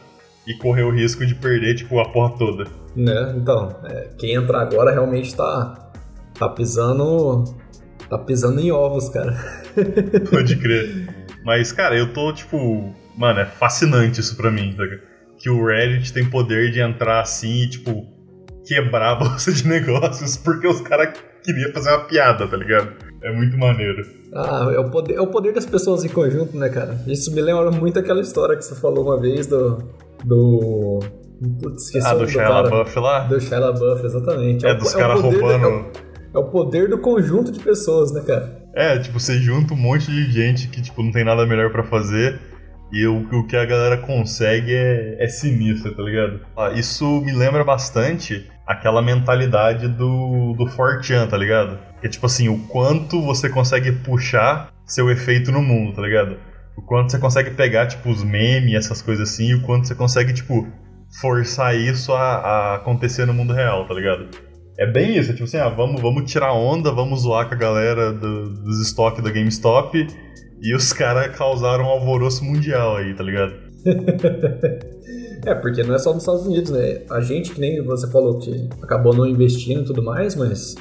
e 0.45 0.54
correr 0.56 0.83
o 0.83 0.92
risco 0.92 1.25
de 1.25 1.33
perder, 1.33 1.75
tipo, 1.75 2.00
a 2.00 2.10
porra 2.10 2.38
toda. 2.38 2.66
Né, 2.95 3.33
então, 3.36 3.75
é, 3.86 4.10
quem 4.18 4.36
entrar 4.36 4.62
agora 4.62 4.92
realmente 4.92 5.36
tá, 5.36 5.92
tá 6.38 6.50
pisando 6.50 7.45
Tá 8.10 8.18
pisando 8.18 8.60
em 8.60 8.71
ovos, 8.71 9.07
cara. 9.10 9.38
Pode 10.31 10.56
crer. 10.56 11.07
Mas, 11.45 11.71
cara, 11.71 11.95
eu 11.95 12.12
tô, 12.12 12.33
tipo. 12.33 12.94
Mano, 13.16 13.39
é 13.39 13.45
fascinante 13.45 14.19
isso 14.19 14.36
pra 14.36 14.50
mim, 14.50 14.74
tá? 14.75 14.83
Que 15.38 15.50
o 15.50 15.66
Reddit 15.66 16.12
tem 16.12 16.27
poder 16.27 16.71
de 16.71 16.80
entrar 16.80 17.21
assim 17.21 17.63
e, 17.63 17.69
tipo, 17.69 18.07
quebrar 18.66 19.12
a 19.12 19.16
bolsa 19.24 19.51
de 19.51 19.68
negócios 19.68 20.35
porque 20.38 20.68
os 20.68 20.81
caras 20.81 21.19
queriam 21.44 21.72
fazer 21.72 21.90
uma 21.90 22.06
piada, 22.06 22.48
tá 22.48 22.58
ligado? 22.58 22.94
É 23.22 23.31
muito 23.31 23.58
maneiro. 23.58 24.06
Ah, 24.34 24.72
é 24.74 24.80
o, 24.80 24.90
poder, 24.90 25.16
é 25.16 25.22
o 25.22 25.28
poder 25.28 25.54
das 25.54 25.66
pessoas 25.66 26.04
em 26.06 26.10
conjunto, 26.10 26.58
né, 26.58 26.69
cara? 26.69 26.98
Isso 27.08 27.34
me 27.34 27.42
lembra 27.42 27.72
muito 27.72 28.00
aquela 28.00 28.22
história 28.22 28.56
que 28.56 28.64
você 28.64 28.76
falou 28.76 29.06
uma 29.06 29.19
vez 29.19 29.48
do. 29.48 29.78
do. 30.24 31.00
Putz, 31.62 31.86
esqueci 31.86 32.08
ah, 32.08 32.14
do 32.16 32.28
Shia 32.28 32.50
LaBeouf 32.50 33.00
lá? 33.00 33.19
Do 33.22 33.40
Shia 33.40 33.60
LaBeouf, 33.60 34.06
exatamente. 34.06 34.66
É, 34.66 34.72
é 34.72 34.74
dos 34.74 34.94
caras 34.94 35.22
roubando. 35.22 35.68
É 36.06 36.10
é 36.34 36.38
o 36.38 36.46
poder 36.46 36.90
do 36.90 36.98
conjunto 37.00 37.52
de 37.52 37.60
pessoas, 37.60 38.12
né, 38.12 38.22
cara? 38.22 38.60
É, 38.76 38.98
tipo, 39.00 39.19
você 39.19 39.38
junta 39.40 39.74
um 39.74 39.78
monte 39.78 40.12
de 40.12 40.31
gente 40.31 40.68
que, 40.68 40.81
tipo, 40.81 41.02
não 41.02 41.12
tem 41.12 41.24
nada 41.24 41.46
melhor 41.46 41.72
para 41.72 41.84
fazer 41.84 42.40
e 42.92 43.06
o, 43.06 43.28
o, 43.31 43.48
que 43.48 43.56
a 43.56 43.66
galera 43.66 43.98
consegue 43.98 44.74
é, 44.74 45.24
é 45.24 45.28
sinistro, 45.28 45.96
tá 45.96 46.04
ligado? 46.04 46.40
Ah, 46.58 46.72
isso 46.72 47.22
me 47.22 47.31
lembra 47.31 47.64
bastante 47.64 48.48
aquela 48.69 49.02
mentalidade 49.02 49.88
do, 49.88 50.54
do 50.54 50.68
Fortean, 50.68 51.26
tá 51.26 51.35
ligado? 51.35 51.80
Que 51.99 52.06
é 52.06 52.09
tipo 52.09 52.28
assim, 52.28 52.49
o 52.49 52.59
quanto 52.68 53.19
você 53.19 53.49
consegue 53.49 53.92
puxar 53.92 54.71
seu 54.85 55.09
efeito 55.09 55.52
no 55.52 55.59
mundo, 55.59 55.95
tá 55.95 56.04
ligado? 56.04 56.38
O 56.78 56.81
quanto 56.83 57.11
você 57.11 57.18
consegue 57.18 57.49
pegar, 57.49 57.88
tipo, 57.88 58.07
os 58.11 58.23
memes, 58.23 58.76
essas 58.76 59.02
coisas 59.02 59.28
assim, 59.28 59.47
e 59.47 59.56
o 59.56 59.64
quanto 59.64 59.88
você 59.88 59.95
consegue, 59.95 60.33
tipo, 60.33 60.68
forçar 61.19 61.76
isso 61.76 62.14
a, 62.14 62.35
a 62.35 62.76
acontecer 62.76 63.26
no 63.26 63.33
mundo 63.33 63.54
real, 63.54 63.88
tá 63.88 63.94
ligado? 63.95 64.28
É 64.78 64.85
bem 64.85 65.18
isso, 65.18 65.31
é 65.31 65.33
tipo 65.33 65.45
assim, 65.45 65.57
ah, 65.57 65.68
vamos, 65.68 65.99
vamos 65.99 66.31
tirar 66.31 66.54
onda, 66.54 66.92
vamos 66.92 67.21
zoar 67.21 67.47
com 67.49 67.56
a 67.56 67.57
galera 67.57 68.14
do, 68.14 68.54
dos 68.54 68.80
estoques 68.81 69.23
da 69.23 69.31
GameStop 69.31 70.07
e 70.61 70.76
os 70.76 70.94
caras 70.94 71.35
causaram 71.35 71.85
um 71.85 71.90
alvoroço 71.90 72.45
mundial 72.45 72.97
aí, 72.97 73.16
tá 73.16 73.23
ligado? 73.23 73.56
é, 75.46 75.56
porque 75.56 75.84
não 75.84 75.96
é 75.96 76.00
só 76.00 76.14
nos 76.14 76.24
Estados 76.24 76.46
Unidos, 76.46 76.72
né? 76.72 77.02
A 77.10 77.22
gente, 77.22 77.52
que 77.52 77.60
nem 77.60 77.81
você 77.84 78.10
falou, 78.10 78.38
que 78.40 78.69
acabou 78.81 79.14
não 79.14 79.26
investindo 79.26 79.81
e 79.81 79.86
tudo 79.86 80.04
mais, 80.04 80.36
mas 80.36 80.76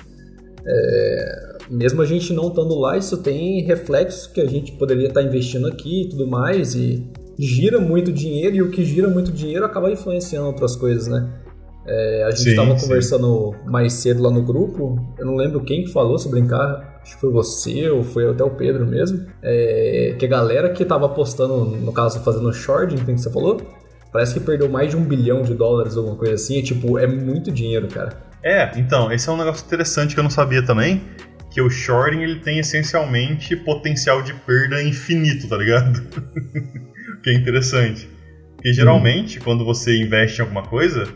é, 0.67 1.57
mesmo 1.71 2.03
a 2.03 2.05
gente 2.05 2.33
não 2.33 2.49
estando 2.49 2.79
lá, 2.79 2.97
isso 2.97 3.19
tem 3.19 3.63
reflexos 3.63 4.27
que 4.27 4.41
a 4.41 4.47
gente 4.47 4.73
poderia 4.73 5.09
estar 5.09 5.23
investindo 5.23 5.67
aqui 5.67 6.03
e 6.03 6.09
tudo 6.09 6.27
mais, 6.27 6.75
e 6.75 7.07
gira 7.39 7.79
muito 7.79 8.13
dinheiro, 8.13 8.57
e 8.57 8.63
o 8.63 8.71
que 8.71 8.85
gira 8.85 9.09
muito 9.09 9.31
dinheiro 9.31 9.65
acaba 9.65 9.91
influenciando 9.91 10.47
outras 10.47 10.75
coisas, 10.75 11.07
né? 11.07 11.31
É, 11.87 12.25
a 12.25 12.31
gente 12.33 12.51
estava 12.51 12.79
conversando 12.79 13.55
mais 13.65 13.95
cedo 13.95 14.23
lá 14.23 14.31
no 14.31 14.43
grupo, 14.43 14.99
eu 15.19 15.25
não 15.25 15.37
lembro 15.37 15.65
quem 15.65 15.85
que 15.85 15.91
falou 15.91 16.19
sobre 16.19 16.41
brincar, 16.41 17.01
acho 17.03 17.15
que 17.15 17.21
foi 17.21 17.31
você 17.31 17.89
ou 17.89 18.03
foi 18.03 18.29
até 18.29 18.45
o 18.45 18.51
Pedro 18.51 18.87
mesmo, 18.87 19.25
é, 19.43 20.15
que 20.19 20.27
a 20.27 20.29
galera 20.29 20.69
que 20.71 20.83
estava 20.83 21.07
apostando, 21.07 21.65
no 21.65 21.93
caso 21.93 22.21
fazendo 22.21 22.53
shorting, 22.53 22.97
que 22.97 23.13
você 23.17 23.31
falou, 23.31 23.57
parece 24.13 24.35
que 24.35 24.41
perdeu 24.41 24.69
mais 24.69 24.91
de 24.91 24.97
um 24.97 25.05
bilhão 25.05 25.43
de 25.43 25.55
dólares, 25.55 25.97
alguma 25.97 26.17
coisa 26.17 26.35
assim, 26.35 26.59
e, 26.59 26.63
tipo, 26.63 26.99
é 26.99 27.07
muito 27.07 27.51
dinheiro, 27.51 27.89
cara. 27.89 28.29
É, 28.43 28.71
então, 28.79 29.13
esse 29.13 29.29
é 29.29 29.33
um 29.33 29.37
negócio 29.37 29.65
interessante 29.67 30.15
que 30.15 30.21
eu 30.21 30.25
não 30.25 30.31
sabia 30.31 30.63
também, 30.63 31.03
que 31.51 31.61
o 31.61 31.71
shorting 31.71 32.21
ele 32.21 32.41
tem 32.41 32.59
essencialmente 32.59 33.57
potencial 33.57 34.23
de 34.23 34.33
perda 34.33 34.83
infinito, 34.83 35.49
tá 35.49 35.57
ligado? 35.57 35.99
o 35.99 37.21
que 37.23 37.31
é 37.31 37.35
interessante. 37.35 38.09
Porque 38.55 38.73
geralmente, 38.73 39.39
hum. 39.39 39.43
quando 39.45 39.65
você 39.65 39.97
investe 39.97 40.39
em 40.39 40.43
alguma 40.43 40.63
coisa, 40.63 41.09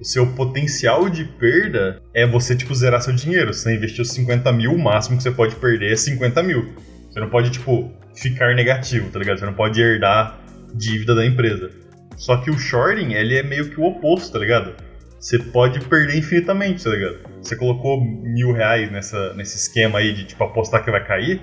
o 0.00 0.04
seu 0.04 0.26
potencial 0.28 1.08
de 1.08 1.24
perda 1.24 2.00
é 2.14 2.26
você, 2.26 2.56
tipo, 2.56 2.74
zerar 2.74 3.00
seu 3.02 3.12
dinheiro. 3.12 3.52
Você 3.52 3.74
investiu 3.74 4.04
50 4.04 4.52
mil, 4.52 4.72
o 4.72 4.78
máximo 4.78 5.16
que 5.16 5.22
você 5.22 5.30
pode 5.30 5.56
perder 5.56 5.92
é 5.92 5.96
50 5.96 6.42
mil. 6.42 6.74
Você 7.10 7.20
não 7.20 7.28
pode, 7.28 7.50
tipo, 7.50 7.92
ficar 8.14 8.54
negativo, 8.54 9.10
tá 9.10 9.18
ligado? 9.18 9.38
Você 9.38 9.46
não 9.46 9.54
pode 9.54 9.80
herdar 9.80 10.40
dívida 10.74 11.14
da 11.14 11.24
empresa. 11.24 11.70
Só 12.16 12.36
que 12.36 12.50
o 12.50 12.58
shorting, 12.58 13.12
ele 13.12 13.38
é 13.38 13.42
meio 13.42 13.70
que 13.70 13.80
o 13.80 13.84
oposto, 13.84 14.32
tá 14.32 14.38
ligado? 14.38 14.74
Você 15.18 15.38
pode 15.38 15.80
perder 15.80 16.18
infinitamente, 16.18 16.84
tá 16.84 16.90
ligado? 16.90 17.18
Você 17.42 17.56
colocou 17.56 18.02
mil 18.02 18.52
reais 18.52 18.90
nessa, 18.90 19.34
nesse 19.34 19.56
esquema 19.56 19.98
aí 19.98 20.14
de, 20.14 20.24
tipo, 20.24 20.42
apostar 20.42 20.84
que 20.84 20.90
vai 20.90 21.04
cair, 21.06 21.42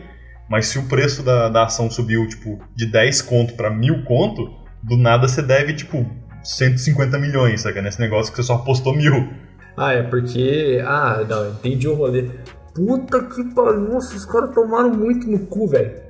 mas 0.50 0.67
se 0.67 0.79
o 0.79 0.88
preço 0.88 1.24
da, 1.24 1.50
da 1.50 1.65
ação 1.65 1.89
subiu, 1.89 2.27
tipo, 2.27 2.59
de 2.75 2.86
10 2.86 3.21
conto 3.24 3.53
para 3.55 3.69
mil 3.69 4.03
conto, 4.03 4.50
do 4.83 4.97
nada 4.97 5.27
você 5.27 5.41
deve, 5.41 5.74
tipo, 5.74 6.05
150 6.43 7.19
milhões, 7.19 7.62
sabe? 7.62 7.81
Nesse 7.81 8.00
negócio 8.00 8.31
que 8.31 8.38
você 8.38 8.43
só 8.43 8.55
apostou 8.55 8.95
mil. 8.95 9.31
Ah, 9.75 9.93
é 9.93 10.01
porque. 10.01 10.81
Ah, 10.83 11.24
não, 11.27 11.50
entendi 11.50 11.88
o 11.88 11.93
rolê. 11.93 12.29
Puta 12.74 13.24
que 13.24 13.43
pariu, 13.53 13.81
nossa, 13.81 14.15
os 14.15 14.25
caras 14.25 14.53
tomaram 14.53 14.89
muito 14.89 15.29
no 15.29 15.39
cu, 15.47 15.67
velho. 15.67 16.06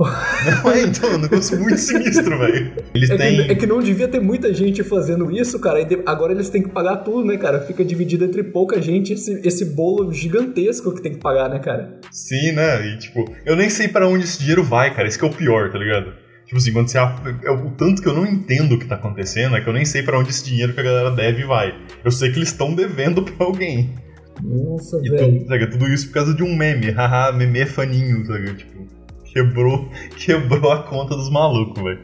Não, 0.64 0.72
é, 0.72 0.82
então, 0.82 1.14
um 1.14 1.18
negócio 1.18 1.58
muito 1.60 1.76
sinistro, 1.76 2.38
velho. 2.38 2.72
Eles 2.94 3.10
é, 3.10 3.16
têm... 3.16 3.36
que, 3.36 3.52
é 3.52 3.54
que 3.54 3.66
não 3.66 3.80
devia 3.80 4.08
ter 4.08 4.20
muita 4.20 4.52
gente 4.54 4.82
fazendo 4.82 5.30
isso, 5.30 5.58
cara. 5.60 5.86
Agora 6.06 6.32
eles 6.32 6.48
têm 6.48 6.62
que 6.62 6.70
pagar 6.70 6.98
tudo, 6.98 7.26
né, 7.26 7.36
cara? 7.36 7.60
Fica 7.60 7.84
dividido 7.84 8.24
entre 8.24 8.42
pouca 8.42 8.80
gente 8.80 9.12
esse, 9.12 9.40
esse 9.46 9.64
bolo 9.64 10.10
gigantesco 10.10 10.94
que 10.94 11.02
tem 11.02 11.12
que 11.12 11.18
pagar, 11.18 11.50
né, 11.50 11.58
cara? 11.58 11.98
Sim, 12.10 12.52
né? 12.52 12.86
E, 12.86 12.98
tipo, 12.98 13.30
eu 13.44 13.54
nem 13.54 13.68
sei 13.68 13.88
para 13.88 14.08
onde 14.08 14.24
esse 14.24 14.38
dinheiro 14.38 14.64
vai, 14.64 14.94
cara. 14.94 15.06
Isso 15.06 15.18
que 15.18 15.24
é 15.24 15.28
o 15.28 15.32
pior, 15.32 15.70
tá 15.70 15.78
ligado? 15.78 16.14
Tipo 16.46 16.56
assim, 16.56 16.72
quando 16.72 16.88
você. 16.88 16.98
É 16.98 17.50
o 17.50 17.70
tanto 17.72 18.00
que 18.00 18.08
eu 18.08 18.14
não 18.14 18.26
entendo 18.26 18.74
o 18.74 18.78
que 18.78 18.86
tá 18.86 18.94
acontecendo 18.94 19.54
é 19.54 19.60
que 19.60 19.68
eu 19.68 19.72
nem 19.72 19.84
sei 19.84 20.02
para 20.02 20.18
onde 20.18 20.30
esse 20.30 20.44
dinheiro 20.44 20.72
que 20.72 20.80
a 20.80 20.82
galera 20.82 21.10
deve 21.10 21.44
vai. 21.44 21.74
Eu 22.02 22.10
sei 22.10 22.30
que 22.32 22.38
eles 22.38 22.48
estão 22.48 22.74
devendo 22.74 23.22
pra 23.22 23.46
alguém. 23.46 23.94
Nossa, 24.42 24.98
velho. 25.00 25.44
Tudo, 25.44 25.70
tudo 25.70 25.88
isso 25.88 26.06
por 26.08 26.14
causa 26.14 26.34
de 26.34 26.42
um 26.42 26.56
meme. 26.56 26.90
Haha, 26.90 27.32
meme 27.32 27.60
é 27.60 27.66
faninho, 27.66 28.24
sabe? 28.26 28.54
Tipo, 28.54 28.99
quebrou, 29.32 29.88
quebrou 30.16 30.72
a 30.72 30.82
conta 30.82 31.16
dos 31.16 31.30
malucos, 31.30 31.82
velho. 31.82 32.00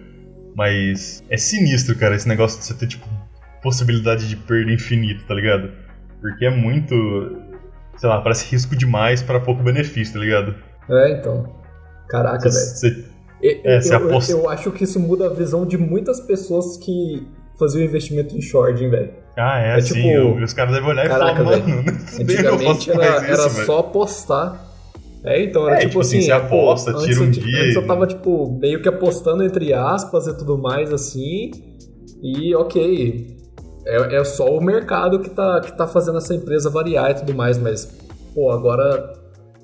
Mas 0.54 1.22
é 1.28 1.36
sinistro, 1.36 1.96
cara, 1.96 2.16
esse 2.16 2.26
negócio 2.26 2.58
de 2.58 2.64
você 2.64 2.74
ter, 2.74 2.86
tipo, 2.86 3.06
possibilidade 3.62 4.28
de 4.28 4.36
perda 4.36 4.72
infinita, 4.72 5.22
tá 5.28 5.34
ligado? 5.34 5.70
Porque 6.20 6.46
é 6.46 6.50
muito. 6.50 6.94
Sei 7.98 8.08
lá, 8.08 8.20
parece 8.20 8.50
risco 8.50 8.74
demais 8.76 9.22
para 9.22 9.40
pouco 9.40 9.62
benefício, 9.62 10.14
tá 10.14 10.20
ligado? 10.20 10.54
É, 10.88 11.12
então. 11.12 11.54
Caraca, 12.08 12.48
velho. 12.48 13.16
É, 13.42 13.78
eu, 13.78 14.10
eu, 14.10 14.20
eu, 14.28 14.48
acho 14.48 14.70
que 14.72 14.84
isso 14.84 14.98
muda 14.98 15.26
a 15.26 15.32
visão 15.32 15.66
de 15.66 15.76
muitas 15.76 16.20
pessoas 16.20 16.78
que 16.78 17.26
faziam 17.58 17.84
investimento 17.84 18.36
em 18.36 18.40
shorting, 18.40 18.88
velho. 18.88 19.12
Ah, 19.36 19.60
é, 19.60 19.68
é 19.68 19.74
assim. 19.74 20.02
Tipo, 20.02 20.42
os 20.42 20.52
caras 20.54 20.74
devem 20.74 20.88
olhar 20.88 21.06
caraca, 21.06 21.42
e 21.42 21.44
falar, 21.44 21.58
mano, 21.58 21.84
antigamente 22.70 22.90
era, 22.90 23.26
era 23.26 23.50
só 23.50 23.80
apostar. 23.80 24.64
É, 25.26 25.42
então 25.42 25.66
era 25.66 25.76
é, 25.76 25.78
tipo, 25.80 25.90
tipo 25.90 26.00
assim. 26.00 26.22
Você 26.22 26.30
aposta, 26.30 26.92
pô, 26.92 26.98
tira 27.00 27.20
um 27.20 27.24
antes, 27.24 27.44
dia. 27.44 27.62
Antes 27.62 27.74
eu 27.74 27.86
tava, 27.86 28.06
tipo, 28.06 28.58
meio 28.60 28.80
que 28.80 28.88
apostando 28.88 29.42
entre 29.42 29.74
aspas 29.74 30.28
e 30.28 30.36
tudo 30.36 30.56
mais, 30.56 30.92
assim. 30.92 31.50
E 32.22 32.54
ok. 32.54 33.36
É, 33.84 34.16
é 34.16 34.24
só 34.24 34.46
o 34.46 34.62
mercado 34.62 35.20
que 35.20 35.30
tá, 35.30 35.60
que 35.60 35.76
tá 35.76 35.86
fazendo 35.86 36.18
essa 36.18 36.34
empresa 36.34 36.70
variar 36.70 37.10
e 37.10 37.14
tudo 37.14 37.34
mais, 37.34 37.58
mas, 37.58 37.86
pô, 38.34 38.50
agora 38.50 39.14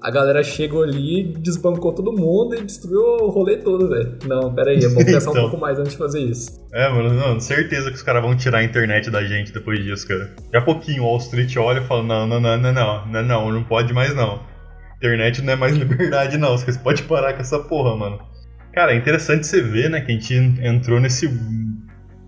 a 0.01 0.11
galera 0.11 0.43
chegou 0.43 0.83
ali, 0.83 1.33
desbancou 1.39 1.93
todo 1.93 2.13
mundo 2.13 2.57
e 2.57 2.63
destruiu 2.63 3.01
o 3.01 3.31
rolê 3.31 3.57
todo, 3.59 3.89
velho. 3.89 4.19
Não, 4.27 4.53
pera 4.53 4.71
aí, 4.71 4.81
vamos 4.81 5.05
pensar 5.05 5.31
então. 5.31 5.33
um 5.33 5.49
pouco 5.49 5.59
mais 5.59 5.79
antes 5.79 5.93
de 5.93 5.99
fazer 5.99 6.21
isso. 6.21 6.61
É, 6.73 6.89
mano, 6.89 7.15
não, 7.15 7.39
certeza 7.39 7.89
que 7.89 7.97
os 7.97 8.03
caras 8.03 8.23
vão 8.23 8.37
tirar 8.37 8.59
a 8.59 8.65
internet 8.65 9.11
da 9.11 9.23
gente 9.23 9.53
depois 9.53 9.83
disso, 9.83 10.07
cara. 10.09 10.35
Daqui 10.45 10.57
a 10.57 10.63
pouquinho 10.63 11.05
o 11.05 11.07
Wall 11.07 11.19
Street 11.19 11.57
olha 11.57 11.79
e 11.79 11.85
fala: 11.85 12.03
não, 12.03 12.27
não, 12.27 12.41
não, 12.41 12.59
não, 12.59 12.73
não, 12.73 13.07
não, 13.07 13.23
não, 13.23 13.53
não 13.53 13.65
pode 13.65 13.93
mais 13.93 14.15
não. 14.15 14.52
Internet 15.03 15.43
não 15.43 15.53
é 15.53 15.57
mais 15.57 15.75
liberdade, 15.77 16.39
não. 16.39 16.57
Vocês 16.57 16.77
podem 16.77 17.05
parar 17.05 17.33
com 17.35 17.41
essa 17.41 17.59
porra, 17.59 17.97
mano. 17.97 18.21
Cara, 18.73 18.93
é 18.93 18.97
interessante 18.97 19.47
você 19.47 19.61
ver, 19.61 19.91
né, 19.91 20.01
que 20.01 20.13
a 20.13 20.15
gente 20.15 20.35
entrou 20.35 20.99
nesse 20.99 21.29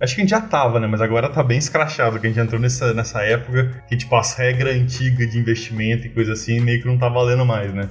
Acho 0.01 0.17
que 0.17 0.21
a 0.21 0.25
gente 0.25 0.31
já 0.31 0.41
tava, 0.41 0.81
né? 0.81 0.87
Mas 0.87 1.01
agora 1.01 1.31
tá 1.31 1.43
bem 1.43 1.57
escrachado, 1.57 2.19
que 2.19 2.27
a 2.27 2.29
gente 2.29 2.41
entrou 2.41 2.61
nessa, 2.61 2.93
nessa 2.93 3.23
época 3.23 3.83
que, 3.89 3.97
tipo, 3.97 4.15
as 4.17 4.35
regras 4.35 4.77
antigas 4.77 5.31
de 5.31 5.39
investimento 5.39 6.07
e 6.07 6.11
coisa 6.11 6.33
assim 6.33 6.61
meio 6.61 6.83
que 6.83 6.87
não 6.87 6.99
tá 6.99 7.09
valendo 7.09 7.47
mais, 7.47 7.73
né? 7.73 7.89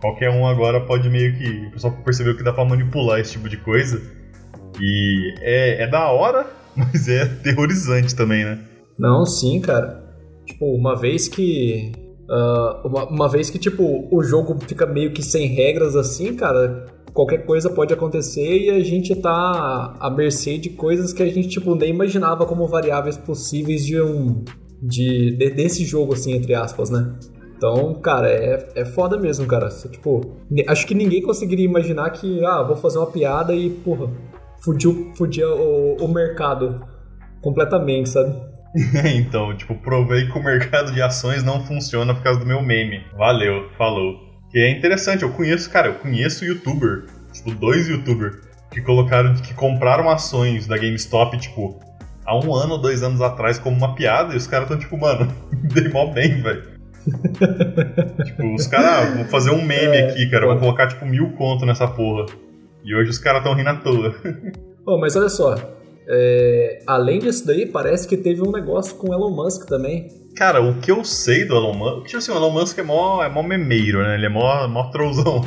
Qualquer 0.00 0.30
um 0.30 0.46
agora 0.46 0.80
pode 0.80 1.08
meio 1.08 1.36
que. 1.36 1.66
O 1.66 1.70
pessoal 1.70 1.96
percebeu 2.04 2.36
que 2.36 2.42
dá 2.42 2.52
pra 2.52 2.64
manipular 2.64 3.20
esse 3.20 3.32
tipo 3.32 3.48
de 3.48 3.58
coisa. 3.58 4.02
E 4.80 5.34
é, 5.40 5.84
é 5.84 5.86
da 5.86 6.10
hora, 6.10 6.46
mas 6.74 7.06
é 7.08 7.22
aterrorizante 7.22 8.16
também, 8.16 8.44
né? 8.44 8.58
Não, 8.98 9.24
sim, 9.24 9.60
cara. 9.60 10.02
Tipo, 10.44 10.74
uma 10.74 10.98
vez 10.98 11.28
que. 11.28 11.92
Uh, 12.28 12.86
uma, 12.86 13.04
uma 13.08 13.28
vez 13.28 13.50
que, 13.50 13.58
tipo, 13.58 14.08
o 14.10 14.22
jogo 14.22 14.56
fica 14.66 14.86
meio 14.86 15.12
que 15.12 15.22
sem 15.22 15.46
regras 15.48 15.96
assim, 15.96 16.34
cara, 16.34 16.86
qualquer 17.12 17.44
coisa 17.44 17.68
pode 17.68 17.92
acontecer 17.92 18.58
e 18.58 18.70
a 18.70 18.80
gente 18.80 19.14
tá 19.16 19.96
à 20.00 20.10
mercê 20.10 20.56
de 20.56 20.70
coisas 20.70 21.12
que 21.12 21.22
a 21.22 21.26
gente 21.26 21.48
tipo 21.48 21.74
nem 21.74 21.90
imaginava 21.90 22.46
como 22.46 22.66
variáveis 22.66 23.16
possíveis 23.16 23.84
de 23.84 24.00
um 24.00 24.44
de, 24.80 25.36
de 25.36 25.50
desse 25.50 25.84
jogo 25.84 26.14
assim 26.14 26.32
entre 26.32 26.54
aspas, 26.54 26.90
né? 26.90 27.14
Então, 27.56 27.94
cara, 28.00 28.28
é, 28.28 28.68
é 28.74 28.84
foda 28.84 29.16
mesmo, 29.16 29.46
cara. 29.46 29.68
Tipo, 29.68 30.20
acho 30.66 30.84
que 30.84 30.96
ninguém 30.96 31.22
conseguiria 31.22 31.64
imaginar 31.64 32.10
que, 32.10 32.44
ah, 32.44 32.60
vou 32.60 32.74
fazer 32.74 32.98
uma 32.98 33.06
piada 33.06 33.54
e, 33.54 33.70
porra, 33.70 34.10
fudiu, 34.64 35.12
fudia 35.14 35.48
o, 35.48 35.94
o 36.00 36.08
mercado 36.08 36.84
completamente, 37.40 38.08
sabe? 38.08 38.34
então, 39.16 39.54
tipo, 39.56 39.74
provei 39.74 40.26
que 40.26 40.38
o 40.38 40.42
mercado 40.42 40.92
de 40.92 41.02
ações 41.02 41.42
não 41.42 41.64
funciona 41.64 42.14
por 42.14 42.22
causa 42.22 42.40
do 42.40 42.46
meu 42.46 42.62
meme. 42.62 43.04
Valeu, 43.16 43.68
falou. 43.76 44.18
Que 44.50 44.58
é 44.58 44.70
interessante, 44.70 45.22
eu 45.22 45.32
conheço, 45.32 45.70
cara, 45.70 45.88
eu 45.88 45.94
conheço 45.94 46.44
youtuber, 46.44 47.04
tipo, 47.32 47.50
dois 47.52 47.88
youtubers 47.88 48.36
que 48.70 48.80
colocaram, 48.80 49.34
que 49.34 49.54
compraram 49.54 50.08
ações 50.08 50.66
da 50.66 50.76
GameStop, 50.76 51.38
tipo, 51.38 51.78
há 52.24 52.36
um 52.36 52.54
ano 52.54 52.74
ou 52.74 52.78
dois 52.78 53.02
anos 53.02 53.20
atrás 53.20 53.58
como 53.58 53.76
uma 53.76 53.94
piada, 53.94 54.34
e 54.34 54.36
os 54.36 54.46
caras 54.46 54.68
tão 54.68 54.78
tipo, 54.78 54.96
mano, 54.98 55.30
dei 55.72 55.88
mó 55.88 56.06
bem, 56.06 56.42
velho. 56.42 56.72
tipo, 58.24 58.54
os 58.54 58.66
caras, 58.66 58.86
ah, 58.86 59.16
vou 59.16 59.24
fazer 59.26 59.50
um 59.50 59.62
meme 59.62 59.96
é, 59.96 60.10
aqui, 60.10 60.30
cara, 60.30 60.46
vou 60.46 60.58
colocar 60.58 60.86
tipo 60.86 61.04
mil 61.04 61.32
conto 61.32 61.66
nessa 61.66 61.86
porra. 61.86 62.26
E 62.84 62.94
hoje 62.94 63.10
os 63.10 63.18
caras 63.18 63.42
tão 63.42 63.54
rindo 63.54 63.70
à 63.70 63.76
toa. 63.76 64.14
oh, 64.86 64.98
mas 64.98 65.14
olha 65.16 65.28
só, 65.28 65.54
é, 66.08 66.82
além 66.86 67.18
disso 67.20 67.46
daí, 67.46 67.66
parece 67.66 68.06
que 68.08 68.16
teve 68.16 68.42
um 68.42 68.50
negócio 68.50 68.96
com 68.96 69.10
o 69.10 69.14
Elon 69.14 69.30
Musk 69.30 69.66
também. 69.68 70.08
Cara, 70.36 70.60
o 70.60 70.80
que 70.80 70.90
eu 70.90 71.04
sei 71.04 71.44
do 71.44 71.54
Elon 71.54 71.74
Musk. 71.74 72.06
Tipo 72.06 72.18
assim, 72.18 72.32
o 72.32 72.36
Elon 72.36 72.50
Musk 72.50 72.78
é 72.78 72.82
mó, 72.82 73.22
é 73.22 73.28
mó 73.28 73.42
memeiro, 73.42 74.02
né? 74.02 74.14
Ele 74.14 74.26
é 74.26 74.28
mó, 74.28 74.66
mó 74.68 74.90
trouzão. 74.90 75.42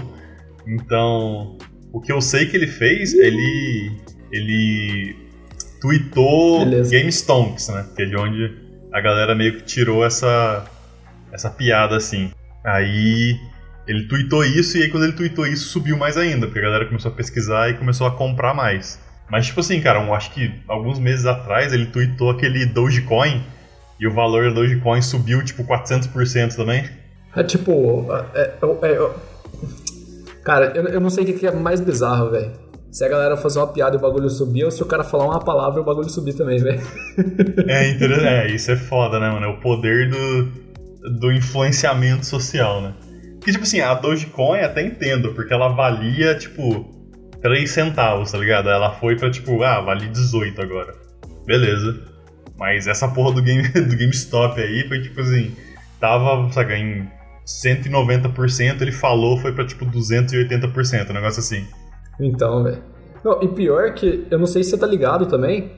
Então, 0.67 1.57
o 1.93 2.01
que 2.01 2.11
eu 2.11 2.21
sei 2.21 2.45
que 2.47 2.57
ele 2.57 2.67
fez, 2.67 3.13
ele. 3.13 3.91
Ele. 4.31 5.15
tweetou 5.81 6.65
GameStonks, 6.89 7.69
né? 7.69 7.85
Que 7.95 8.03
é 8.03 8.05
de 8.05 8.17
onde 8.17 8.51
a 8.91 9.01
galera 9.01 9.35
meio 9.35 9.57
que 9.57 9.63
tirou 9.63 10.05
essa. 10.05 10.65
essa 11.31 11.49
piada 11.49 11.95
assim. 11.95 12.31
Aí. 12.63 13.37
Ele 13.87 14.07
tweetou 14.07 14.43
isso 14.43 14.79
e 14.79 14.81
aí 14.81 14.89
quando 14.89 15.03
ele 15.03 15.13
tweetou 15.13 15.45
isso 15.45 15.69
subiu 15.69 15.95
mais 15.95 16.17
ainda, 16.17 16.47
porque 16.47 16.57
a 16.57 16.63
galera 16.63 16.87
começou 16.87 17.11
a 17.11 17.13
pesquisar 17.13 17.69
e 17.69 17.75
começou 17.75 18.07
a 18.07 18.11
comprar 18.17 18.51
mais. 18.51 18.99
Mas 19.29 19.47
tipo 19.47 19.59
assim, 19.59 19.81
cara, 19.81 20.03
eu 20.03 20.13
acho 20.13 20.31
que 20.31 20.53
alguns 20.67 20.99
meses 20.99 21.25
atrás 21.25 21.73
ele 21.73 21.87
tweetou 21.87 22.29
aquele 22.29 22.65
Dogecoin 22.65 23.43
e 23.99 24.07
o 24.07 24.13
valor 24.13 24.49
do 24.49 24.55
Dogecoin 24.55 25.01
subiu 25.01 25.43
tipo 25.43 25.63
400% 25.63 26.55
também. 26.55 26.85
É 27.35 27.43
tipo. 27.43 28.07
É, 28.33 28.41
é, 28.41 28.53
é, 28.83 29.09
cara, 30.43 30.71
eu, 30.75 30.85
eu 30.85 31.01
não 31.01 31.09
sei 31.09 31.23
o 31.23 31.37
que 31.37 31.45
é 31.45 31.51
mais 31.51 31.81
bizarro, 31.81 32.31
velho. 32.31 32.51
Se 32.91 33.03
a 33.03 33.09
galera 33.09 33.35
fazer 33.35 33.59
uma 33.59 33.67
piada 33.67 33.95
e 33.95 33.99
o 33.99 34.01
bagulho 34.01 34.29
subir, 34.29 34.63
ou 34.63 34.71
se 34.71 34.81
o 34.81 34.85
cara 34.85 35.03
falar 35.03 35.25
uma 35.25 35.39
palavra 35.39 35.79
e 35.79 35.81
o 35.81 35.85
bagulho 35.85 36.09
subir 36.09 36.33
também, 36.33 36.59
velho. 36.59 36.81
É, 37.67 38.45
é, 38.45 38.51
isso 38.51 38.71
é 38.71 38.77
foda, 38.77 39.19
né, 39.19 39.29
mano? 39.29 39.45
É 39.45 39.49
o 39.49 39.59
poder 39.59 40.09
do, 40.09 41.19
do 41.19 41.31
influenciamento 41.31 42.25
social, 42.25 42.81
né? 42.81 42.93
Que, 43.41 43.51
tipo 43.51 43.63
assim, 43.63 43.81
a 43.81 43.93
Dogecoin 43.93 44.61
até 44.61 44.81
entendo, 44.81 45.33
porque 45.33 45.53
ela 45.53 45.67
valia, 45.67 46.35
tipo, 46.35 46.94
3 47.45 47.69
centavos, 47.69 48.31
tá 48.31 48.39
ligado? 48.39 48.69
Ela 48.69 48.91
foi 48.93 49.15
pra, 49.15 49.29
tipo, 49.29 49.61
ah, 49.61 49.79
vale 49.79 50.07
18 50.07 50.59
agora. 50.59 50.95
Beleza. 51.45 52.01
Mas 52.57 52.87
essa 52.87 53.07
porra 53.07 53.35
do, 53.35 53.41
game, 53.43 53.67
do 53.69 53.95
GameStop 53.95 54.59
aí 54.59 54.87
foi 54.87 54.99
tipo 55.03 55.21
assim, 55.21 55.55
tava, 55.99 56.51
sabe, 56.51 56.73
em 56.73 57.07
190%, 57.45 58.81
ele 58.81 58.91
falou, 58.91 59.37
foi 59.37 59.51
pra 59.51 59.63
tipo 59.63 59.85
280%, 59.85 61.11
um 61.11 61.13
negócio 61.13 61.39
assim. 61.39 61.67
Então, 62.19 62.63
velho. 62.63 62.81
E 63.43 63.47
pior 63.49 63.93
que, 63.93 64.25
eu 64.31 64.39
não 64.39 64.47
sei 64.47 64.63
se 64.63 64.71
você 64.71 64.77
tá 64.79 64.87
ligado 64.87 65.27
também, 65.27 65.71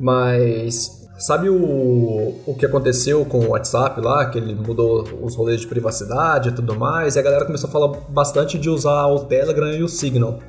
mas 0.00 1.04
Sabe 1.16 1.48
o, 1.48 2.34
o 2.44 2.56
que 2.58 2.66
aconteceu 2.66 3.24
com 3.24 3.38
o 3.38 3.48
WhatsApp 3.50 4.00
lá, 4.00 4.28
que 4.28 4.36
ele 4.36 4.52
mudou 4.52 5.04
os 5.22 5.36
rolês 5.36 5.60
de 5.60 5.66
privacidade 5.68 6.48
e 6.48 6.52
tudo 6.52 6.76
mais, 6.76 7.14
e 7.14 7.20
a 7.20 7.22
galera 7.22 7.44
começou 7.44 7.68
a 7.68 7.72
falar 7.72 7.88
bastante 8.08 8.58
de 8.58 8.68
usar 8.68 9.06
o 9.06 9.20
Telegram 9.20 9.72
e 9.72 9.82
o 9.84 9.88
Signal, 9.88 10.40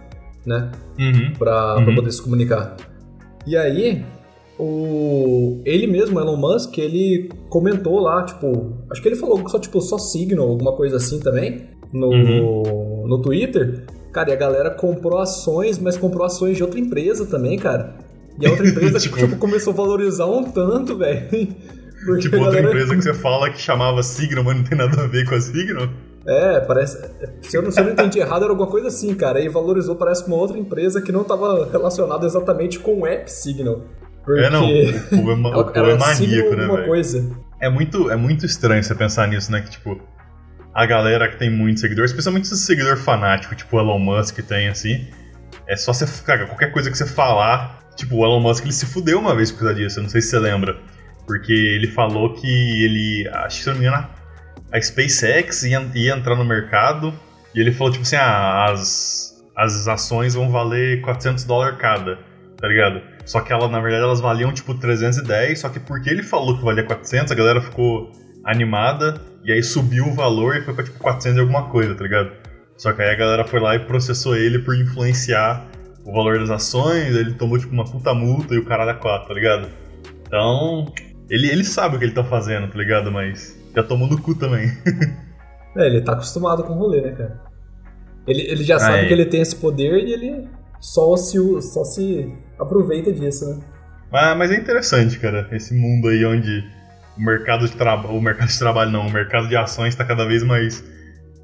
né? 0.46 0.72
Uhum. 1.00 1.34
Pra, 1.38 1.78
Uhum. 1.78 1.96
poder 1.96 2.12
se 2.12 2.22
comunicar. 2.22 2.76
E 3.48 3.56
aí, 3.58 4.04
o 4.60 5.62
ele 5.66 5.88
mesmo, 5.88 6.20
Elon 6.20 6.38
Musk, 6.38 6.78
ele 6.78 7.30
comentou 7.50 8.00
lá, 8.00 8.24
tipo, 8.24 8.74
acho 8.92 9.02
que 9.02 9.08
ele 9.08 9.16
falou 9.16 9.48
só, 9.50 9.60
tipo, 9.60 9.82
só 9.82 9.98
Signal, 9.98 10.48
alguma 10.50 10.74
coisa 10.74 10.98
assim 10.98 11.20
também, 11.20 11.70
no, 11.94 12.08
Uhum. 12.10 13.08
no 13.08 13.22
Twitter. 13.22 13.84
Cara, 14.12 14.30
e 14.30 14.34
a 14.34 14.38
galera 14.38 14.70
comprou 14.72 15.20
ações, 15.20 15.78
mas 15.78 15.98
comprou 15.98 16.26
ações 16.26 16.56
de 16.58 16.64
outra 16.64 16.80
empresa 16.80 17.26
também, 17.26 17.58
cara. 17.58 17.96
E 18.40 18.46
a 18.46 18.50
outra 18.50 18.68
empresa, 18.68 18.98
Tipo- 19.00 19.18
tipo, 19.18 19.36
começou 19.38 19.74
a 19.74 19.76
valorizar 19.76 20.26
um 20.26 20.44
tanto, 20.44 20.98
velho. 20.98 21.28
Tipo, 22.22 22.38
outra 22.38 22.52
galera- 22.62 22.68
empresa 22.68 22.96
que 22.96 23.02
você 23.02 23.14
fala 23.16 23.50
que 23.50 23.60
chamava 23.60 24.04
Signal, 24.04 24.44
mas 24.44 24.58
não 24.58 24.64
tem 24.64 24.78
nada 24.78 25.02
a 25.04 25.08
ver 25.08 25.26
com 25.28 25.34
a 25.36 25.42
Signal. 25.42 25.90
É, 26.28 26.60
parece. 26.62 26.98
Se 27.44 27.56
eu, 27.56 27.62
não, 27.62 27.72
se 27.72 27.80
eu 27.80 27.84
não 27.86 27.92
entendi 27.92 28.20
errado, 28.20 28.44
era 28.44 28.52
alguma 28.52 28.70
coisa 28.70 28.88
assim, 28.88 29.14
cara. 29.14 29.40
E 29.40 29.48
valorizou, 29.48 29.96
parece, 29.96 30.26
uma 30.26 30.36
outra 30.38 30.58
empresa 30.58 31.02
que 31.02 31.12
não 31.12 31.22
estava 31.22 31.70
relacionada 31.72 32.26
exatamente 32.26 32.80
com 32.80 33.02
o 33.02 33.08
App 33.08 33.32
Signal. 33.32 33.82
Porque 34.24 34.42
É, 34.42 34.50
não. 34.50 34.66
O 34.66 35.10
povo 35.10 35.32
é, 35.32 35.36
ma- 35.36 35.50
o 35.58 35.66
povo 35.66 35.90
é 35.90 35.98
maníaco, 35.98 36.56
né, 36.56 36.68
velho? 36.68 36.86
coisa. 36.86 37.32
É 37.62 37.70
muito, 37.70 38.10
é 38.10 38.16
muito 38.16 38.46
estranho 38.46 38.84
você 38.84 38.96
pensar 38.96 39.28
nisso, 39.28 39.52
né? 39.52 39.62
Que, 39.62 39.70
tipo, 39.70 40.02
a 40.74 40.86
galera 40.86 41.30
que 41.30 41.38
tem 41.38 41.50
muito 41.50 41.80
seguidor, 41.80 42.06
especialmente 42.06 42.46
esse 42.46 42.58
seguidor 42.58 42.98
fanático, 42.98 43.56
tipo 43.56 43.78
o 43.78 43.80
Elon 43.80 44.00
Musk 44.00 44.36
que 44.36 44.42
tem, 44.42 44.68
assim, 44.68 45.08
é 45.68 45.76
só 45.76 45.94
você. 45.94 46.06
Cara, 46.24 46.48
qualquer 46.48 46.72
coisa 46.72 46.90
que 46.90 46.98
você 46.98 47.06
falar. 47.06 47.82
Tipo, 47.96 48.18
o 48.18 48.26
Elon 48.26 48.42
Musk 48.42 48.64
ele 48.64 48.74
se 48.74 48.86
fudeu 48.88 49.20
uma 49.20 49.34
vez 49.36 49.52
por 49.52 49.60
causa 49.60 49.76
disso, 49.76 50.00
eu 50.00 50.04
não 50.04 50.10
sei 50.10 50.22
se 50.22 50.30
você 50.32 50.40
lembra. 50.40 50.76
Porque 51.28 51.54
ele 51.54 51.88
falou 51.88 52.34
que 52.34 52.48
ele. 52.84 53.30
Acho 53.32 53.58
que 53.60 53.64
se 53.64 53.70
eu 53.70 53.74
não 53.74 53.82
me 53.82 53.88
engano, 53.88 54.08
a 54.72 54.82
SpaceX 54.82 55.64
ia, 55.64 55.90
ia 55.96 56.16
entrar 56.16 56.36
no 56.36 56.46
mercado 56.46 57.14
e 57.54 57.60
ele 57.60 57.72
falou, 57.72 57.92
tipo 57.92 58.04
assim, 58.04 58.18
ah, 58.18 58.72
as, 58.72 59.44
as 59.56 59.88
ações 59.88 60.34
vão 60.34 60.50
valer 60.50 61.02
400 61.02 61.44
dólares 61.46 61.78
cada, 61.80 62.20
tá 62.58 62.68
ligado? 62.68 63.02
Só 63.26 63.42
que 63.42 63.52
ela, 63.52 63.68
na 63.68 63.80
verdade, 63.80 64.04
elas 64.04 64.20
valiam 64.20 64.54
tipo 64.54 64.74
310, 64.76 65.60
só 65.60 65.70
que 65.70 65.80
porque 65.80 66.10
ele 66.10 66.22
falou 66.22 66.58
que 66.58 66.64
valia 66.64 66.84
400, 66.84 67.32
a 67.32 67.36
galera 67.36 67.62
ficou 67.62 68.12
animada 68.44 69.20
e 69.44 69.52
aí 69.52 69.64
subiu 69.64 70.08
o 70.08 70.14
valor 70.14 70.58
e 70.58 70.62
foi 70.62 70.74
pra 70.74 70.84
tipo 70.84 71.00
400 71.00 71.38
e 71.38 71.42
alguma 71.42 71.70
coisa, 71.70 71.96
tá 71.96 72.04
ligado? 72.04 72.32
Só 72.78 72.92
que 72.92 73.02
aí 73.02 73.10
a 73.10 73.16
galera 73.16 73.46
foi 73.46 73.60
lá 73.60 73.76
e 73.76 73.80
processou 73.80 74.36
ele 74.36 74.60
por 74.60 74.76
influenciar 74.76 75.66
o 76.04 76.12
valor 76.12 76.38
das 76.38 76.50
ações, 76.50 77.16
ele 77.16 77.34
tomou 77.34 77.58
tipo 77.58 77.74
uma 77.74 77.86
puta 77.86 78.14
multa 78.14 78.54
e 78.54 78.60
o 78.60 78.66
caralho 78.66 78.92
a 78.92 78.96
quatro, 78.96 79.30
tá 79.30 79.34
ligado? 79.34 79.70
Então, 80.28 80.94
ele, 81.30 81.50
ele 81.50 81.64
sabe 81.64 81.96
o 81.96 82.00
que 82.00 82.06
ele 82.06 82.14
tá 82.14 82.24
fazendo, 82.24 82.68
tá 82.68 82.78
ligado? 82.78 83.12
Mas 83.12 83.58
já 83.76 83.84
tomou 83.84 84.08
no 84.08 84.22
cu 84.22 84.36
também. 84.36 84.72
É, 85.78 85.88
ele 85.88 86.02
tá 86.02 86.14
acostumado 86.14 86.64
com 86.64 86.74
o 86.74 86.78
rolê, 86.78 87.02
né, 87.02 87.12
cara? 87.12 87.42
Ele, 88.26 88.42
ele 88.44 88.64
já 88.64 88.80
sabe 88.80 89.00
Aí. 89.00 89.08
que 89.08 89.14
ele 89.14 89.26
tem 89.26 89.42
esse 89.42 89.56
poder 89.56 90.04
e 90.04 90.14
ele 90.14 90.48
só 90.80 91.16
se, 91.18 91.38
só 91.62 91.84
se 91.84 92.34
aproveita 92.58 93.12
disso, 93.12 93.46
né? 93.46 93.60
Mas, 94.12 94.38
mas 94.38 94.52
é 94.52 94.56
interessante, 94.56 95.20
cara, 95.20 95.48
esse 95.52 95.74
mundo 95.74 96.08
aí 96.08 96.24
onde 96.26 96.64
o 97.18 97.22
mercado 97.22 97.68
de 97.68 97.76
trabalho. 97.76 98.16
O 98.16 98.22
mercado 98.22 98.48
de 98.48 98.60
trabalho 98.60 98.92
não, 98.92 99.08
o 99.08 99.12
mercado 99.12 99.48
de 99.48 99.56
ações 99.56 99.96
tá 99.96 100.06
cada 100.06 100.26
vez 100.26 100.44
mais, 100.44 100.84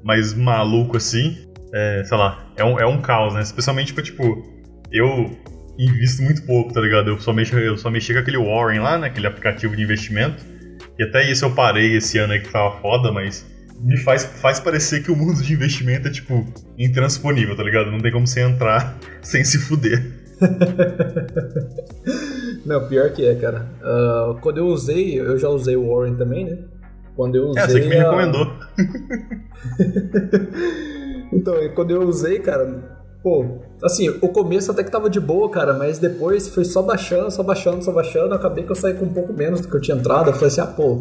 mais 0.02 0.34
maluco 0.34 0.96
assim. 0.96 1.36
É, 1.74 2.02
sei 2.04 2.16
lá, 2.16 2.46
é 2.56 2.64
um, 2.64 2.78
é 2.78 2.86
um 2.86 3.00
caos, 3.00 3.34
né? 3.34 3.40
Especialmente 3.40 3.94
pra, 3.94 4.02
tipo, 4.02 4.22
eu 4.90 5.30
invisto 5.78 6.22
muito 6.22 6.44
pouco, 6.44 6.72
tá 6.72 6.80
ligado? 6.80 7.08
Eu 7.08 7.18
só 7.18 7.32
mexo, 7.32 7.58
eu 7.58 7.76
só 7.76 7.90
mexi 7.90 8.12
com 8.12 8.18
aquele 8.18 8.38
Warren 8.38 8.80
lá, 8.80 8.98
né? 8.98 9.06
Aquele 9.06 9.26
aplicativo 9.26 9.74
de 9.74 9.82
investimento. 9.82 10.51
E 11.02 11.08
até 11.08 11.30
isso 11.30 11.44
eu 11.44 11.54
parei 11.54 11.96
esse 11.96 12.18
ano 12.18 12.32
aí 12.32 12.40
que 12.40 12.50
tava 12.52 12.80
foda, 12.80 13.10
mas 13.12 13.44
me 13.80 13.96
faz, 13.98 14.24
faz 14.24 14.60
parecer 14.60 15.02
que 15.02 15.10
o 15.10 15.16
mundo 15.16 15.42
de 15.42 15.52
investimento 15.52 16.06
é, 16.06 16.10
tipo, 16.10 16.46
intransponível, 16.78 17.56
tá 17.56 17.62
ligado? 17.64 17.90
Não 17.90 17.98
tem 17.98 18.12
como 18.12 18.26
você 18.26 18.40
entrar 18.40 18.96
sem 19.20 19.42
se 19.44 19.58
fuder. 19.58 20.02
Não, 22.64 22.86
pior 22.88 23.10
que 23.12 23.26
é, 23.26 23.34
cara. 23.34 23.66
Ah, 23.82 24.36
quando 24.40 24.58
eu 24.58 24.66
usei, 24.66 25.18
eu 25.18 25.36
já 25.38 25.48
usei 25.48 25.74
o 25.76 25.88
Warren 25.92 26.14
também, 26.14 26.44
né? 26.46 26.58
Quando 27.16 27.34
eu 27.36 27.48
usei. 27.48 27.62
É, 27.62 27.66
você 27.66 27.80
que 27.80 27.88
me 27.88 27.96
a- 27.96 28.04
recomendou. 28.04 28.52
Então, 31.32 31.54
quando 31.74 31.90
eu 31.92 32.02
usei, 32.02 32.38
cara, 32.40 32.66
pô, 33.22 33.62
assim, 33.82 34.08
o 34.20 34.28
começo 34.28 34.70
até 34.70 34.82
que 34.82 34.90
tava 34.90 35.10
de 35.10 35.20
boa, 35.20 35.50
cara, 35.50 35.72
mas 35.72 35.98
depois 35.98 36.48
foi 36.48 36.64
só 36.64 36.82
baixando, 36.82 37.30
só 37.30 37.42
baixando, 37.42 37.84
só 37.84 37.92
baixando. 37.92 38.34
Acabei 38.34 38.64
que 38.64 38.70
eu 38.70 38.76
saí 38.76 38.94
com 38.94 39.04
um 39.04 39.12
pouco 39.12 39.32
menos 39.32 39.60
do 39.60 39.68
que 39.68 39.76
eu 39.76 39.80
tinha 39.80 39.96
entrado. 39.96 40.28
Eu 40.28 40.34
falei 40.34 40.48
assim, 40.48 40.60
ah, 40.60 40.66
pô, 40.66 40.98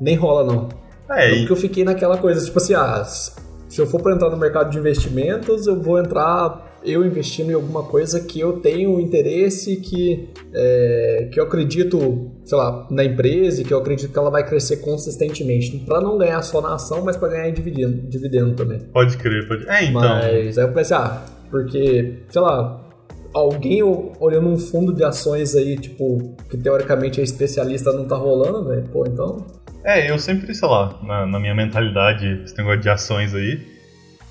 nem 0.00 0.16
rola 0.16 0.44
não. 0.44 0.68
É, 1.10 1.36
Porque 1.36 1.52
eu 1.52 1.56
fiquei 1.56 1.84
naquela 1.84 2.18
coisa, 2.18 2.44
tipo 2.44 2.58
assim, 2.58 2.74
ah, 2.74 3.02
se 3.04 3.80
eu 3.80 3.86
for 3.86 4.00
pra 4.02 4.14
entrar 4.14 4.30
no 4.30 4.36
mercado 4.36 4.70
de 4.70 4.78
investimentos, 4.78 5.66
eu 5.66 5.80
vou 5.80 5.98
entrar 5.98 6.68
eu 6.84 7.04
investindo 7.04 7.50
em 7.50 7.54
alguma 7.54 7.82
coisa 7.82 8.20
que 8.20 8.38
eu 8.38 8.60
tenho 8.60 9.00
interesse, 9.00 9.76
que, 9.76 10.28
é, 10.54 11.28
que 11.32 11.40
eu 11.40 11.44
acredito, 11.44 12.30
sei 12.44 12.56
lá, 12.56 12.86
na 12.90 13.04
empresa 13.04 13.60
e 13.60 13.64
que 13.64 13.72
eu 13.72 13.78
acredito 13.78 14.12
que 14.12 14.18
ela 14.18 14.30
vai 14.30 14.46
crescer 14.46 14.78
consistentemente. 14.78 15.76
Pra 15.78 16.00
não 16.00 16.16
ganhar 16.16 16.40
só 16.42 16.60
na 16.60 16.74
ação, 16.74 17.04
mas 17.04 17.16
pra 17.16 17.28
ganhar 17.28 17.48
em 17.48 17.52
dividendo, 17.52 18.08
dividendo 18.08 18.54
também. 18.54 18.78
Pode 18.92 19.16
crer, 19.16 19.46
pode. 19.48 19.68
É, 19.68 19.84
então. 19.84 20.00
Mas 20.00 20.58
aí 20.58 20.64
eu 20.64 20.72
pensei, 20.72 20.96
ah, 20.96 21.22
porque, 21.50 22.22
sei 22.28 22.40
lá, 22.40 22.80
alguém 23.32 23.82
olhando 23.82 24.48
um 24.48 24.58
fundo 24.58 24.92
de 24.92 25.04
ações 25.04 25.54
aí, 25.54 25.76
tipo, 25.76 26.36
que 26.48 26.56
teoricamente 26.56 27.20
é 27.20 27.24
especialista, 27.24 27.92
não 27.92 28.06
tá 28.06 28.16
rolando, 28.16 28.68
velho, 28.68 28.88
pô, 28.88 29.04
então. 29.06 29.46
É, 29.84 30.10
eu 30.10 30.18
sempre, 30.18 30.54
sei 30.54 30.68
lá, 30.68 30.98
na, 31.02 31.26
na 31.26 31.38
minha 31.38 31.54
mentalidade, 31.54 32.42
esse 32.44 32.56
negócio 32.56 32.80
de 32.80 32.88
ações 32.88 33.34
aí, 33.34 33.60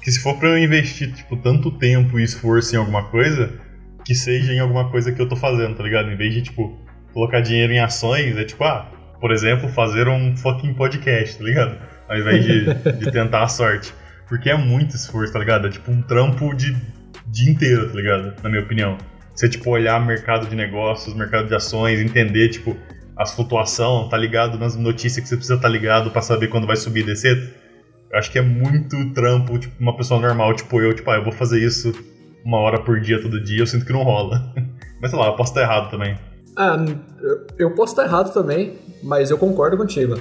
que 0.01 0.12
se 0.12 0.19
for 0.21 0.38
pra 0.38 0.49
eu 0.49 0.58
investir, 0.58 1.13
tipo, 1.13 1.38
tanto 1.38 1.71
tempo 1.71 2.19
e 2.19 2.23
esforço 2.23 2.75
em 2.75 2.80
alguma 2.80 3.10
coisa, 3.10 3.51
que 4.06 4.15
seja 4.15 4.53
em 4.53 4.60
alguma 4.60 4.89
coisa 4.89 5.12
que 5.12 5.21
eu 5.21 5.27
tô 5.27 5.36
fazendo, 5.36 5.75
tá 5.75 5.84
ligado? 5.84 6.10
Em 6.10 6.15
vez 6.15 6.34
de, 6.34 6.41
tipo, 6.43 6.77
colocar 7.13 7.41
dinheiro 7.41 7.73
em 7.73 7.80
ações, 7.80 8.38
é 8.38 8.43
tipo, 8.43 8.63
ah, 8.63 8.89
por 9.19 9.32
exemplo, 9.32 9.67
fazer 9.69 10.08
um 10.08 10.36
fucking 10.38 10.73
podcast, 10.75 11.38
tá 11.38 11.43
ligado? 11.43 11.77
Ao 12.08 12.17
invés 12.17 12.45
de, 12.45 12.73
de 12.99 13.12
tentar 13.12 13.43
a 13.43 13.47
sorte. 13.47 13.93
Porque 14.27 14.49
é 14.49 14.58
muito 14.58 14.95
esforço, 14.95 15.34
tá 15.34 15.39
ligado? 15.39 15.67
É 15.67 15.69
tipo 15.69 15.91
um 15.91 16.01
trampo 16.01 16.53
de 16.53 16.75
dia 17.27 17.51
inteiro, 17.51 17.89
tá 17.89 17.95
ligado? 17.95 18.41
Na 18.41 18.49
minha 18.49 18.61
opinião. 18.61 18.97
Você, 19.33 19.47
tipo, 19.47 19.69
olhar 19.69 20.03
mercado 20.03 20.47
de 20.47 20.55
negócios, 20.55 21.15
mercado 21.15 21.47
de 21.47 21.55
ações, 21.55 21.99
entender, 21.99 22.49
tipo, 22.49 22.75
as 23.15 23.33
flutuações, 23.35 24.09
tá 24.09 24.17
ligado 24.17 24.57
nas 24.57 24.75
notícias 24.75 25.21
que 25.23 25.29
você 25.29 25.35
precisa 25.35 25.55
estar 25.55 25.67
tá 25.67 25.71
ligado 25.71 26.11
pra 26.11 26.21
saber 26.21 26.47
quando 26.47 26.65
vai 26.65 26.75
subir 26.75 27.01
e 27.01 27.05
descer. 27.05 27.53
Eu 28.11 28.17
acho 28.17 28.31
que 28.31 28.39
é 28.39 28.41
muito 28.41 29.13
trampo, 29.13 29.57
tipo, 29.59 29.75
uma 29.79 29.95
pessoa 29.95 30.19
normal, 30.19 30.55
tipo 30.55 30.81
eu, 30.81 30.93
tipo, 30.93 31.09
ah, 31.11 31.17
eu 31.17 31.23
vou 31.23 31.33
fazer 31.33 31.61
isso 31.61 31.93
uma 32.43 32.57
hora 32.59 32.79
por 32.81 32.99
dia, 33.01 33.21
todo 33.21 33.43
dia, 33.43 33.59
eu 33.59 33.67
sinto 33.67 33.85
que 33.85 33.91
não 33.91 34.03
rola. 34.03 34.53
Mas 35.01 35.11
sei 35.11 35.19
lá, 35.19 35.27
eu 35.27 35.35
posso 35.35 35.51
estar 35.51 35.61
errado 35.61 35.91
também. 35.91 36.17
Ah, 36.55 36.83
eu- 37.59 37.75
posso 37.75 37.93
estar 37.93 38.05
errado 38.05 38.33
também, 38.33 38.73
mas 39.03 39.29
eu 39.29 39.37
concordo 39.37 39.77
contigo. 39.77 40.15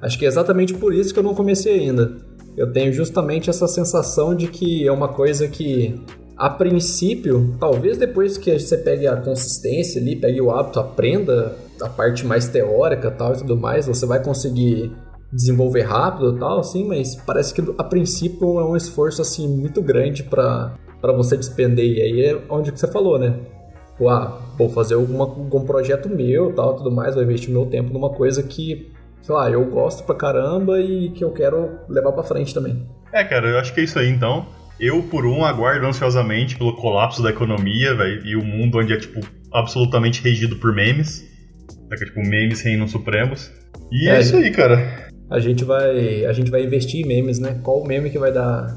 Acho 0.00 0.18
que 0.18 0.24
é 0.24 0.28
exatamente 0.28 0.72
por 0.72 0.94
isso 0.94 1.12
que 1.12 1.20
eu 1.20 1.22
não 1.22 1.34
comecei 1.34 1.80
ainda. 1.80 2.16
Eu 2.56 2.72
tenho 2.72 2.90
justamente 2.94 3.50
essa 3.50 3.68
sensação 3.68 4.34
de 4.34 4.46
que 4.46 4.86
é 4.86 4.90
uma 4.90 5.08
coisa 5.08 5.46
que, 5.46 6.00
a 6.36 6.50
princípio, 6.50 7.56
talvez 7.58 7.98
depois 7.98 8.36
que 8.36 8.58
você 8.58 8.76
pegue 8.78 9.06
a 9.06 9.16
consistência 9.16 10.00
ali, 10.00 10.16
pegue 10.16 10.40
o 10.40 10.50
hábito, 10.50 10.80
aprenda 10.80 11.56
a 11.80 11.88
parte 11.88 12.24
mais 12.24 12.48
teórica 12.48 13.10
tal 13.10 13.32
e 13.32 13.38
tudo 13.38 13.56
mais, 13.56 13.86
você 13.86 14.06
vai 14.06 14.22
conseguir 14.22 14.92
desenvolver 15.32 15.82
rápido 15.82 16.38
tal, 16.38 16.60
assim, 16.60 16.84
mas 16.86 17.16
parece 17.16 17.54
que 17.54 17.62
a 17.78 17.84
princípio 17.84 18.60
é 18.60 18.64
um 18.64 18.76
esforço 18.76 19.22
assim 19.22 19.48
muito 19.48 19.80
grande 19.80 20.22
para 20.22 20.76
você 21.16 21.36
despender. 21.36 21.86
E 21.86 22.02
aí 22.02 22.26
é 22.26 22.42
onde 22.48 22.70
que 22.70 22.78
você 22.78 22.86
falou, 22.86 23.18
né? 23.18 23.34
Tipo, 23.92 24.08
ah, 24.08 24.40
vou 24.58 24.68
fazer 24.68 24.94
alguma, 24.94 25.24
algum 25.24 25.64
projeto 25.64 26.08
meu 26.08 26.52
tal, 26.54 26.74
tudo 26.74 26.90
mais, 26.90 27.14
vou 27.14 27.22
investir 27.22 27.50
meu 27.50 27.66
tempo 27.66 27.92
numa 27.92 28.10
coisa 28.10 28.42
que, 28.42 28.92
sei 29.20 29.34
lá, 29.34 29.50
eu 29.50 29.64
gosto 29.66 30.04
pra 30.04 30.14
caramba 30.14 30.80
e 30.80 31.10
que 31.10 31.22
eu 31.22 31.30
quero 31.30 31.78
levar 31.88 32.12
pra 32.12 32.22
frente 32.22 32.52
também. 32.52 32.86
É, 33.12 33.22
cara, 33.24 33.48
eu 33.48 33.58
acho 33.58 33.72
que 33.72 33.80
é 33.80 33.84
isso 33.84 33.98
aí 33.98 34.08
então. 34.08 34.46
Eu, 34.82 35.00
por 35.00 35.24
um, 35.24 35.44
aguardo 35.44 35.86
ansiosamente 35.86 36.56
pelo 36.58 36.74
colapso 36.74 37.22
da 37.22 37.30
economia, 37.30 37.94
velho, 37.94 38.26
e 38.26 38.34
o 38.34 38.44
mundo 38.44 38.78
onde 38.78 38.92
é, 38.92 38.96
tipo, 38.96 39.20
absolutamente 39.52 40.20
regido 40.20 40.56
por 40.56 40.74
memes. 40.74 41.24
É 41.92 41.94
que, 41.94 42.04
tipo, 42.04 42.20
memes 42.20 42.62
reinam 42.62 42.88
supremos. 42.88 43.48
E 43.92 44.08
é, 44.08 44.16
É, 44.16 44.20
isso 44.20 44.34
aí, 44.34 44.50
cara. 44.50 45.08
A 45.30 45.38
gente 45.38 45.62
vai, 45.64 46.24
a 46.24 46.32
gente 46.32 46.50
vai 46.50 46.64
investir 46.64 47.04
em 47.04 47.06
memes, 47.06 47.38
né? 47.38 47.60
Qual 47.62 47.86
meme 47.86 48.10
que 48.10 48.18
vai 48.18 48.32
dar, 48.32 48.76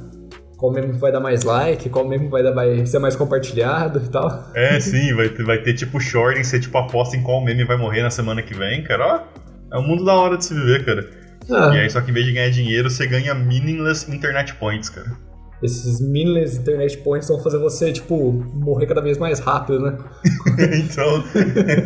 qual 0.57 0.71
meme 0.71 0.93
que 0.93 0.99
vai 0.99 1.11
dar 1.11 1.19
mais 1.19 1.43
like, 1.43 1.89
qual 1.89 2.07
meme 2.07 2.27
vai 2.27 2.43
dar 2.43 2.51
vai 2.51 2.85
ser 2.85 2.99
mais 2.99 3.15
compartilhado 3.15 3.99
e 4.05 4.09
tal. 4.09 4.29
É, 4.53 4.79
sim, 4.79 5.11
vai 5.15 5.29
ter, 5.29 5.43
vai 5.43 5.57
ter 5.57 5.73
tipo 5.73 5.99
shorting, 5.99 6.43
você 6.43 6.59
tipo 6.59 6.77
aposta 6.77 7.17
em 7.17 7.23
qual 7.23 7.43
meme 7.43 7.63
vai 7.63 7.77
morrer 7.77 8.03
na 8.03 8.11
semana 8.11 8.43
que 8.43 8.53
vem, 8.53 8.83
cara. 8.83 9.27
Ó, 9.71 9.75
é 9.75 9.79
um 9.79 9.87
mundo 9.87 10.05
da 10.05 10.13
hora 10.13 10.37
de 10.37 10.45
se 10.45 10.53
viver, 10.53 10.85
cara. 10.85 11.09
Ah, 11.49 11.75
E 11.75 11.79
aí, 11.79 11.89
só 11.89 11.99
que 11.99 12.11
em 12.11 12.13
vez 12.13 12.27
de 12.27 12.31
ganhar 12.33 12.51
dinheiro, 12.51 12.91
você 12.91 13.07
ganha 13.07 13.33
meaningless 13.33 14.07
internet 14.11 14.53
points, 14.53 14.89
cara. 14.89 15.24
Esses 15.63 16.01
meaningless 16.01 16.57
internet 16.57 16.97
points 16.97 17.27
vão 17.27 17.41
fazer 17.41 17.57
você, 17.57 17.91
tipo, 17.91 18.33
morrer 18.53 18.87
cada 18.87 19.01
vez 19.01 19.17
mais 19.17 19.39
rápido, 19.39 19.79
né? 19.79 19.97
então, 20.73 21.23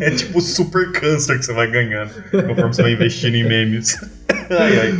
é 0.01 0.11
tipo 0.11 0.41
super 0.41 0.91
câncer 0.91 1.37
que 1.37 1.45
você 1.45 1.53
vai 1.53 1.69
ganhando 1.69 2.11
conforme 2.31 2.73
você 2.73 2.81
vai 2.81 2.93
investindo 2.93 3.35
em 3.35 3.47
memes. 3.47 3.97
ai, 4.49 4.79
ai. 4.79 4.93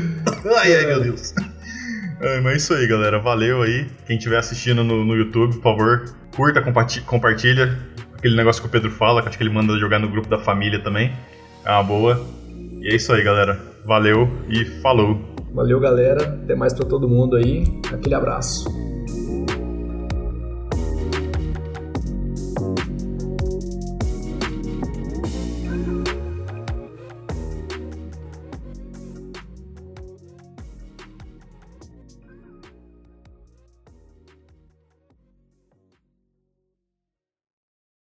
Ai, 0.56 0.76
ai, 0.76 0.86
meu 0.86 1.02
Deus. 1.02 1.34
Mas 2.44 2.54
é 2.54 2.58
isso 2.58 2.74
aí, 2.74 2.86
galera. 2.86 3.20
Valeu 3.20 3.62
aí. 3.62 3.88
Quem 4.06 4.18
estiver 4.18 4.38
assistindo 4.38 4.84
no, 4.84 5.06
no 5.06 5.16
YouTube, 5.16 5.56
por 5.56 5.64
favor, 5.64 6.16
curta, 6.36 6.62
compartilha. 7.06 7.78
Aquele 8.18 8.36
negócio 8.36 8.62
que 8.62 8.68
o 8.68 8.72
Pedro 8.72 8.92
fala, 8.92 9.22
que 9.22 9.30
acho 9.30 9.38
que 9.38 9.44
ele 9.44 9.54
manda 9.54 9.78
jogar 9.80 10.00
no 10.00 10.10
grupo 10.10 10.28
da 10.28 10.38
família 10.38 10.80
também. 10.80 11.14
É 11.66 11.72
uma 11.72 11.84
boa. 11.84 12.39
E 12.82 12.92
é 12.92 12.96
isso 12.96 13.12
aí, 13.14 13.24
galera. 13.24 13.60
Valeu 13.86 14.30
e 14.50 14.66
falou. 14.82 15.20
Valeu, 15.54 15.80
galera. 15.80 16.24
Até 16.44 16.56
mais 16.56 16.74
para 16.74 16.86
todo 16.86 17.08
mundo 17.10 17.36
aí. 17.36 17.64
Aquele 17.92 18.16
abraço. 18.16 18.70